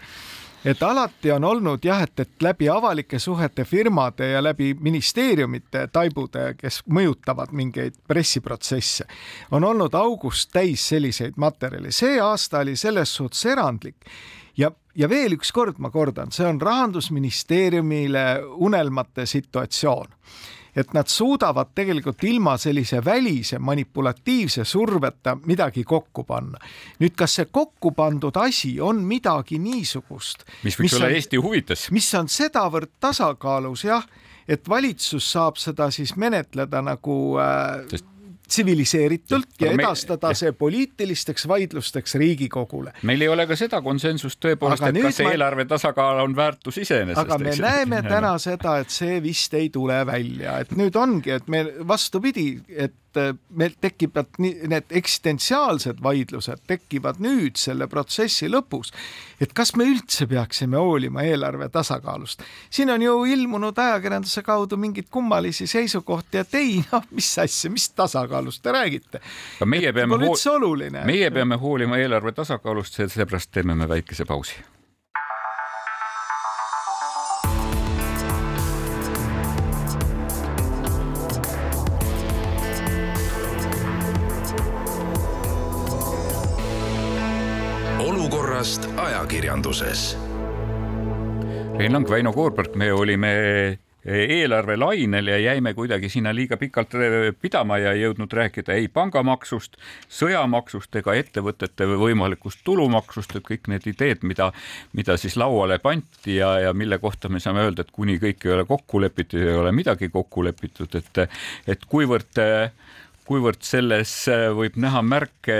[0.64, 6.54] et alati on olnud jah, et, et läbi avalike suhete firmade ja läbi ministeeriumite taibude,
[6.58, 9.06] kes mõjutavad mingeid pressiprotsesse,
[9.50, 11.92] on olnud august täis selliseid materjale.
[11.92, 13.96] see aasta oli selles suhtes erandlik
[14.56, 20.18] ja, ja veel üks kord ma kordan, see on rahandusministeeriumile unelmate situatsioon
[20.76, 26.58] et nad suudavad tegelikult ilma sellise välise manipulatiivse surveta midagi kokku panna.
[27.00, 31.42] nüüd, kas see kokku pandud asi on midagi niisugust, mis võiks mis olla on, Eesti
[31.42, 34.06] huvides, mis on sedavõrd tasakaalus jah,
[34.48, 38.11] et valitsus saab seda siis menetleda nagu äh, Sest
[38.52, 42.92] tsiviliseeritult ja, ja edastada me, see poliitilisteks vaidlusteks Riigikogule.
[43.08, 45.32] meil ei ole ka seda konsensust tõepoolest, et kas ma...
[45.32, 47.22] eelarve tasakaal on väärtus iseenesest.
[47.24, 51.48] aga me näeme täna seda, et see vist ei tule välja, et nüüd ongi, et
[51.52, 58.92] me vastupidi, et äh, meil tekivad need eksistentsiaalsed vaidlused tekivad nüüd selle protsessi lõpus.
[59.42, 62.42] Et kas me üldse peaksime hoolima eelarve tasakaalust?
[62.70, 67.88] siin on ju ilmunud ajakirjanduse kaudu mingeid kummalisi seisukohti, et ei noh, mis asja, mis
[67.90, 69.22] tasakaalust te räägite?
[69.64, 70.86] meie peame, hool...
[71.04, 74.62] meie peame hoolima eelarve tasakaalust, sellepärast teeme me väikese pausi
[89.32, 90.18] ajakirjanduses.
[91.78, 96.92] Rein Lang, Väino Koorberg, me olime eelarvelainel ja jäime kuidagi sinna liiga pikalt
[97.40, 99.78] pidama ja ei jõudnud rääkida ei pangamaksust,
[100.10, 104.50] sõjamaksust ega ettevõtete võimalikust tulumaksust, et kõik need ideed, mida,
[104.92, 108.56] mida siis lauale pandi ja, ja mille kohta me saame öelda, et kuni kõik ei
[108.58, 111.24] ole kokku lepitud, ei ole midagi kokku lepitud, et,
[111.66, 112.42] et kuivõrd
[113.28, 114.12] kuivõrd selles
[114.56, 115.56] võib näha märke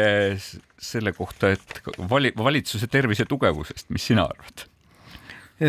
[0.83, 4.67] selle kohta, et vali, valitsuse tervise tugevusest, mis sina arvad?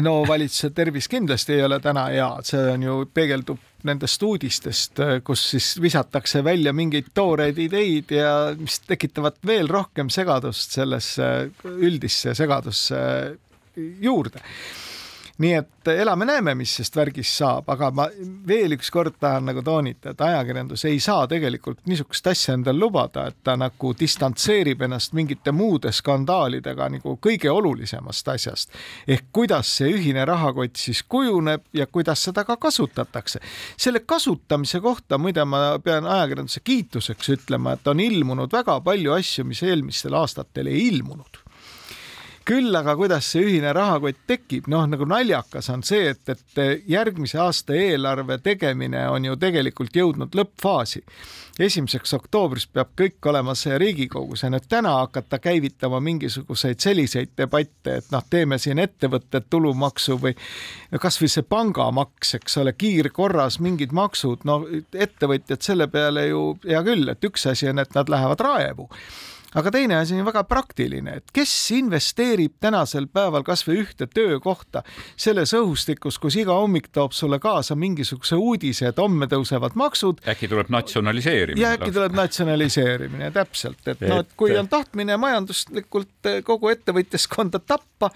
[0.01, 5.43] no valitsuse tervis kindlasti ei ole täna hea, see on ju, peegeldub nendest uudistest, kus
[5.51, 11.29] siis visatakse välja mingeid tooreid ideid ja mis tekitavad veel rohkem segadust sellesse
[11.67, 13.03] üldisse segadusse
[13.75, 14.41] juurde
[15.37, 18.05] nii et elame-näeme, mis sellest värgist saab, aga ma
[18.47, 23.39] veel ükskord tahan nagu toonitada, et ajakirjandus ei saa tegelikult niisugust asja endale lubada, et
[23.43, 28.71] ta nagu distantseerib ennast mingite muude skandaalidega nagu kõige olulisemast asjast.
[29.07, 33.39] ehk kuidas see ühine rahakott siis kujuneb ja kuidas seda ka kasutatakse.
[33.77, 39.45] selle kasutamise kohta muide ma pean ajakirjanduse kiituseks ütlema, et on ilmunud väga palju asju,
[39.45, 41.42] mis eelmistel aastatel ei ilmunud
[42.45, 47.39] küll aga kuidas see ühine rahakott tekib, noh nagu naljakas on see, et, et järgmise
[47.39, 51.03] aasta eelarve tegemine on ju tegelikult jõudnud lõppfaasi.
[51.59, 57.97] esimeseks oktoobriks peab kõik olema see Riigikogus ja nüüd täna hakata käivitama mingisuguseid selliseid debatte,
[57.97, 60.33] et noh, teeme siin ettevõtted tulumaksu või
[60.99, 64.63] kasvõi see pangamaks, eks ole, kiirkorras mingid maksud, no
[64.93, 68.89] ettevõtjad selle peale ju hea küll, et üks asi on, et nad lähevad raevu
[69.55, 74.83] aga teine asi on väga praktiline, et kes investeerib tänasel päeval kasvõi ühte töökohta
[75.15, 80.23] selles õhustikus, kus iga hommik toob sulle kaasa mingisuguse uudise, et homme tõusevad maksud.
[80.29, 81.61] äkki tuleb natsionaliseerimine.
[81.61, 88.11] ja äkki tuleb natsionaliseerimine, täpselt, et noh, et kui on tahtmine majanduslikult kogu ettevõtjaskonda tappa,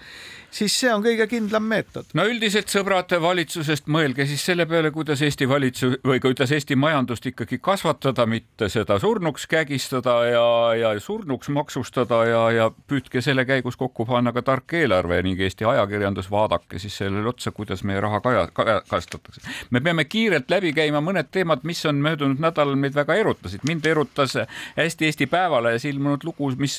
[0.50, 2.10] siis see on kõige kindlam meetod.
[2.18, 7.26] no üldiselt sõbrad valitsusest, mõelge siis selle peale, kuidas Eesti valitsus või kuidas Eesti majandust
[7.30, 10.46] ikkagi kasvatada, mitte seda surnuks kägistada ja,
[10.78, 15.40] ja surnuks surnuks maksustada ja, ja püüdke selle käigus kokku panna ka tark eelarve ning
[15.40, 18.46] Eesti ajakirjandus, vaadake siis sellele otsa, kuidas meie raha kaja,
[18.88, 19.42] kajastatakse.
[19.70, 23.60] me peame kiirelt läbi käima mõned teemad, mis on möödunud nädalal meid väga erutasid.
[23.68, 24.38] mind erutas
[24.76, 26.78] hästi Eesti Päevalehes ilmunud lugu, mis,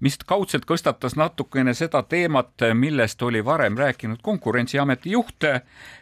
[0.00, 5.44] mis kaudselt tõstatas natukene seda teemat, millest oli varem rääkinud Konkurentsiameti juht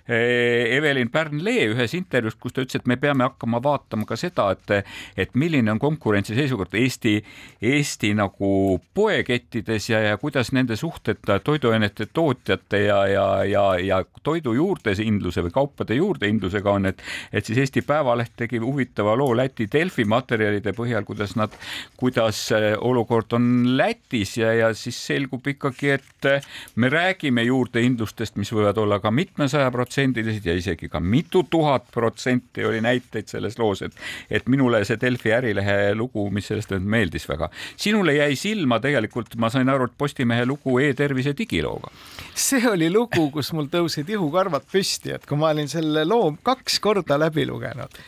[0.09, 4.47] Eh, Evelin Pärn-Lee ühes intervjuus, kus ta ütles, et me peame hakkama vaatama ka seda,
[4.55, 4.87] et,
[5.21, 7.19] et milline on konkurentsi seisukord Eesti,
[7.61, 14.53] Eesti nagu poekettides ja, ja kuidas nende suhted toiduainete tootjate ja, ja, ja, ja toidu
[14.57, 20.05] juurdehindluse või kaupade juurdehindlusega on, et, et siis Eesti Päevaleht tegi huvitava loo Läti Delfi
[20.05, 21.55] materjalide põhjal, kuidas nad,
[21.97, 22.49] kuidas
[22.81, 26.31] olukord on Lätis ja, ja siis selgub ikkagi, et
[26.77, 31.87] me räägime juurdehindlustest, mis võivad olla ka mitmesaja protsendi protsendilised ja isegi ka mitu tuhat
[31.93, 33.93] protsenti oli näiteid selles loos, et,
[34.31, 37.51] et minule see Delfi Ärilehe lugu, mis sellest nüüd meeldis väga.
[37.79, 41.91] Sinule jäi silma tegelikult, ma sain aru, et Postimehe lugu e-tervise digilooga.
[42.35, 46.81] see oli lugu, kus mul tõusid ihukarvad püsti, et kui ma olin selle loo kaks
[46.81, 48.01] korda läbi lugenud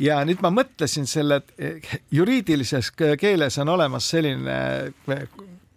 [0.00, 1.40] ja nüüd ma mõtlesin selle,
[2.12, 4.56] juriidilises keeles on olemas selline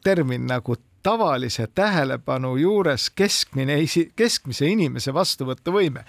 [0.04, 3.80] termin nagu tavalise tähelepanu juures keskmine,
[4.16, 6.04] keskmise inimese vastuvõtuvõime.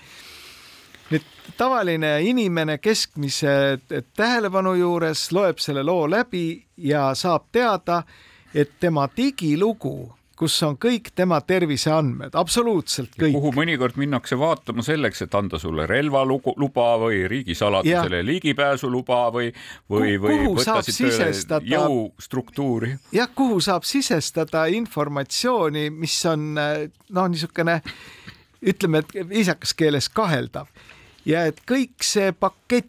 [1.57, 3.79] Tavaline inimene keskmise
[4.17, 8.03] tähelepanu juures loeb selle loo läbi ja saab teada,
[8.55, 13.35] et tema digilugu kus on kõik tema terviseandmed, absoluutselt kõik.
[13.37, 19.51] kuhu mõnikord minnakse vaatama selleks, et anda sulle relvaluba või riigisaladusele ligipääsuluba või,
[19.91, 22.95] või, või võtta siit jõustruktuuri.
[23.13, 27.81] jah, kuhu saab sisestada informatsiooni, mis on noh, niisugune
[28.61, 30.73] ütleme, et viisakas keeles kaheldav
[31.25, 32.89] ja et kõik see pakett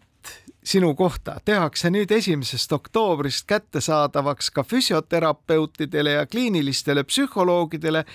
[0.63, 8.05] sinu kohta tehakse nüüd esimesest oktoobrist kättesaadavaks ka füsioterapeutidele ja kliinilistele psühholoogidele,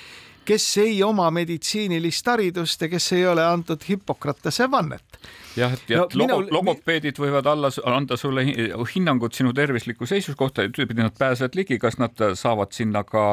[0.46, 5.18] kes ei oma meditsiinilist haridust ja kes ei ole antud Hippokratese vannet.
[5.56, 6.46] jah, et, et no, logo, minul...
[6.54, 8.46] logopeedid võivad alla, anda sulle
[8.94, 13.32] hinnangut sinu tervisliku seisu kohta, ühtepidi nad pääsevad ligi, kas nad saavad sinna ka,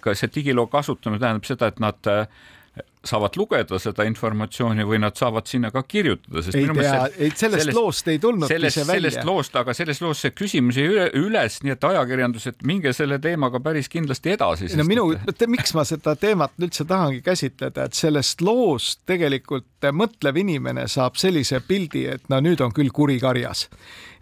[0.00, 2.10] ka see digiloo kasutamine tähendab seda, et nad
[3.08, 7.40] saavad lugeda seda informatsiooni või nad saavad sinna ka kirjutada, sest ei tea, ei sellest,
[7.40, 9.10] sellest loost ei tulnudki sellest, see välja.
[9.10, 12.92] sellest loost, aga selles loos see küsimus jäi üle, üles, nii et ajakirjandus, et minge
[12.96, 14.70] selle teemaga päris kindlasti edasi.
[14.78, 15.08] no minu
[15.52, 21.60] miks ma seda teemat üldse tahangi käsitleda, et sellest loost tegelikult mõtlev inimene saab sellise
[21.66, 23.66] pildi, et no nüüd on küll kuri karjas.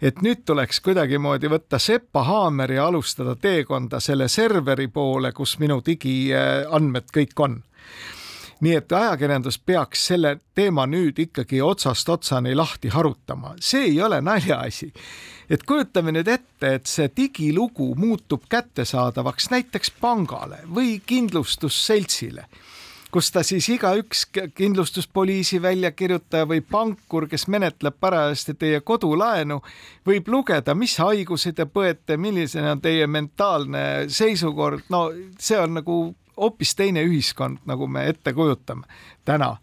[0.01, 5.81] et nüüd tuleks kuidagimoodi võtta sepa haamer ja alustada teekonda selle serveri poole, kus minu
[5.85, 7.61] digiandmed kõik on
[8.61, 14.21] nii et ajakirjandus peaks selle teema nüüd ikkagi otsast otsani lahti harutama, see ei ole
[14.21, 14.93] naljaasi.
[15.49, 22.47] et kujutame nüüd ette, et see digilugu muutub kättesaadavaks näiteks pangale või kindlustusseltsile
[23.15, 24.25] kus ta siis igaüks
[24.57, 29.61] kindlustuspoliisi väljakirjutaja või pankur, kes menetleb parajasti teie kodulaenu,
[30.07, 35.05] võib lugeda, mis haigusi te põete, milline on teie mentaalne seisukord, no
[35.39, 35.97] see on nagu
[36.37, 38.87] hoopis teine ühiskond, nagu me ette kujutame
[39.25, 39.55] täna.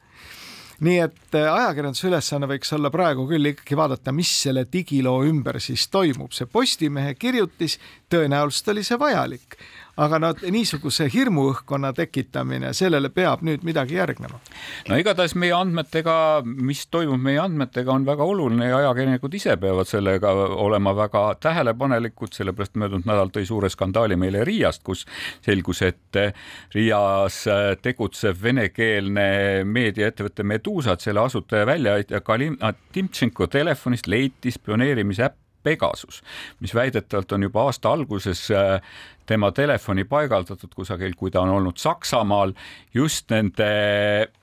[0.83, 5.61] Nii et äh, ajakirjanduse ülesanne võiks olla praegu küll ikkagi vaadata, mis selle digiloo ümber
[5.63, 7.77] siis toimub, see Postimehe kirjutis,
[8.11, 9.55] tõenäoliselt oli see vajalik,
[10.03, 14.41] aga no niisuguse hirmuõhkkonna tekitamine, sellele peab nüüd midagi järgnema.
[14.89, 19.89] no igatahes meie andmetega, mis toimub meie andmetega, on väga oluline ja ajakirjanikud ise peavad
[19.89, 25.05] sellega olema väga tähelepanelikud, sellepärast möödunud nädal tõi suure skandaali meile Riiast, kus
[25.45, 26.21] selgus, et
[26.75, 27.43] Riias
[27.83, 29.29] tegutsev venekeelne
[29.69, 36.23] meediaettevõte Medusa, et selle asutaja väljaandja Kalina Timtšenko telefonist leiti spioneerimisäpp Pegasus,
[36.61, 38.79] mis väidetavalt on juba aasta alguses äh,
[39.27, 42.55] tema telefoni paigaldatud kusagil, kui ta on olnud Saksamaal
[42.95, 43.69] just nende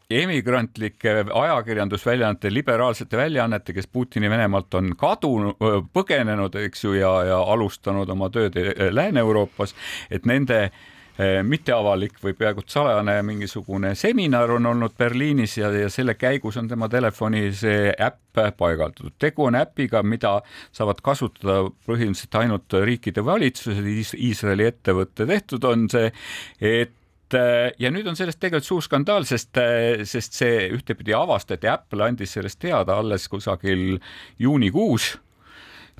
[0.09, 5.59] emigrantlike ajakirjandusväljaannete, liberaalsete väljaannete, kes Putini Venemaalt on kadunud,
[5.93, 8.57] põgenenud, eks ju, ja, ja alustanud oma tööd
[8.89, 9.75] Lääne-Euroopas,
[10.09, 10.98] et nende Eh,
[11.43, 16.87] mitteavalik või peaaegu salajane mingisugune seminar on olnud Berliinis ja, ja selle käigus on tema
[16.89, 19.11] telefoni see äpp paigaldatud.
[19.19, 20.39] tegu on äpiga, mida
[20.71, 26.11] saavad kasutada põhimõtteliselt ainult riikide valitsused, Iisraeli ettevõte tehtud on see,
[26.59, 31.67] et eh, ja nüüd on sellest tegelikult suur skandaal, sest, eh, sest see ühtepidi avastati,
[31.67, 33.99] Apple andis sellest teada alles kusagil
[34.39, 35.17] juunikuus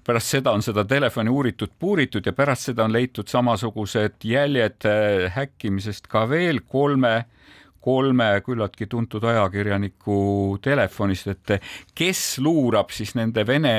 [0.03, 5.27] pärast seda on seda telefoni uuritud, puuritud ja pärast seda on leitud samasugused jäljed äh,
[5.35, 7.25] häkkimisest ka veel kolme
[7.89, 10.19] kolme küllaltki tuntud ajakirjaniku
[10.61, 13.73] telefonist, et kes luurab siis nende Vene,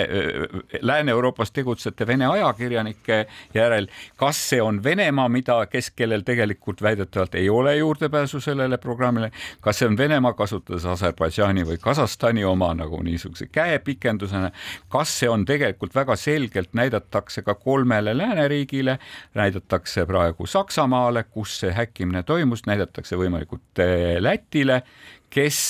[0.83, 3.21] Lääne-Euroopas tegutsevate Vene ajakirjanike
[3.55, 3.87] järel,
[4.19, 9.31] kas see on Venemaa, mida, kes, kellel tegelikult väidetavalt ei ole juurdepääsu sellele programmile,
[9.63, 14.51] kas see on Venemaa, kasutades Aserbaidžaani või Kasahstani oma nagu niisuguse käepikendusena,
[14.91, 18.99] kas see on tegelikult väga selgelt näidatakse ka kolmele lääneriigile,
[19.39, 23.85] näidatakse praegu Saksamaale, kus see häkkimine toimus, näidatakse võimalikult
[24.21, 24.83] Lätile,
[25.31, 25.61] kes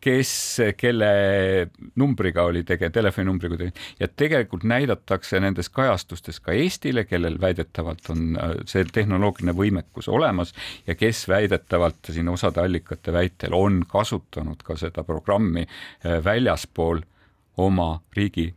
[0.00, 1.08] kes, kelle
[2.00, 8.38] numbriga oli tege-, telefoninumbriga tege- ja tegelikult näidatakse nendes kajastustes ka Eestile, kellel väidetavalt on
[8.68, 10.54] see tehnoloogiline võimekus olemas
[10.86, 17.04] ja kes väidetavalt siin osade allikate väitel on kasutanud ka seda programmi äh, väljaspool
[17.60, 18.50] oma riigi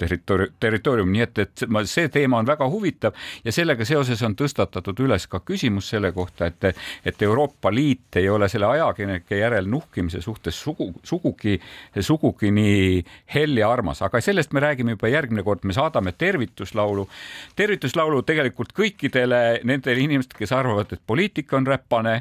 [0.00, 4.36] territoori-, territoorium, nii et, et ma, see teema on väga huvitav ja sellega seoses on
[4.38, 9.68] tõstatatud üles ka küsimus selle kohta, et, et Euroopa Liit ei ole selle ajakirjanike järel
[9.70, 11.58] nuhkimise suhtes sugu, sugugi,
[12.00, 17.08] sugugi nii hell ja armas, aga sellest me räägime juba järgmine kord, me saadame tervituslaulu,
[17.56, 22.20] tervituslaulu tegelikult kõikidele nendele inimestele, kes arvavad, et poliitika on räpane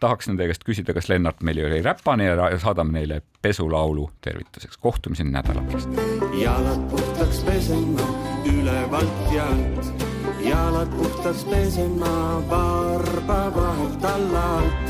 [0.00, 4.76] tahaks nende käest küsida, kas Lennart Meli oli räpane ja saadame neile pesulaulu tervituseks.
[4.76, 6.25] kohtumiseni nädala pärast.
[6.36, 8.06] Jalad puhtaks pesema
[8.44, 10.04] ülevalt ja alt,
[10.44, 14.85] jalad puhtaks pesema varba vahelt alla alt.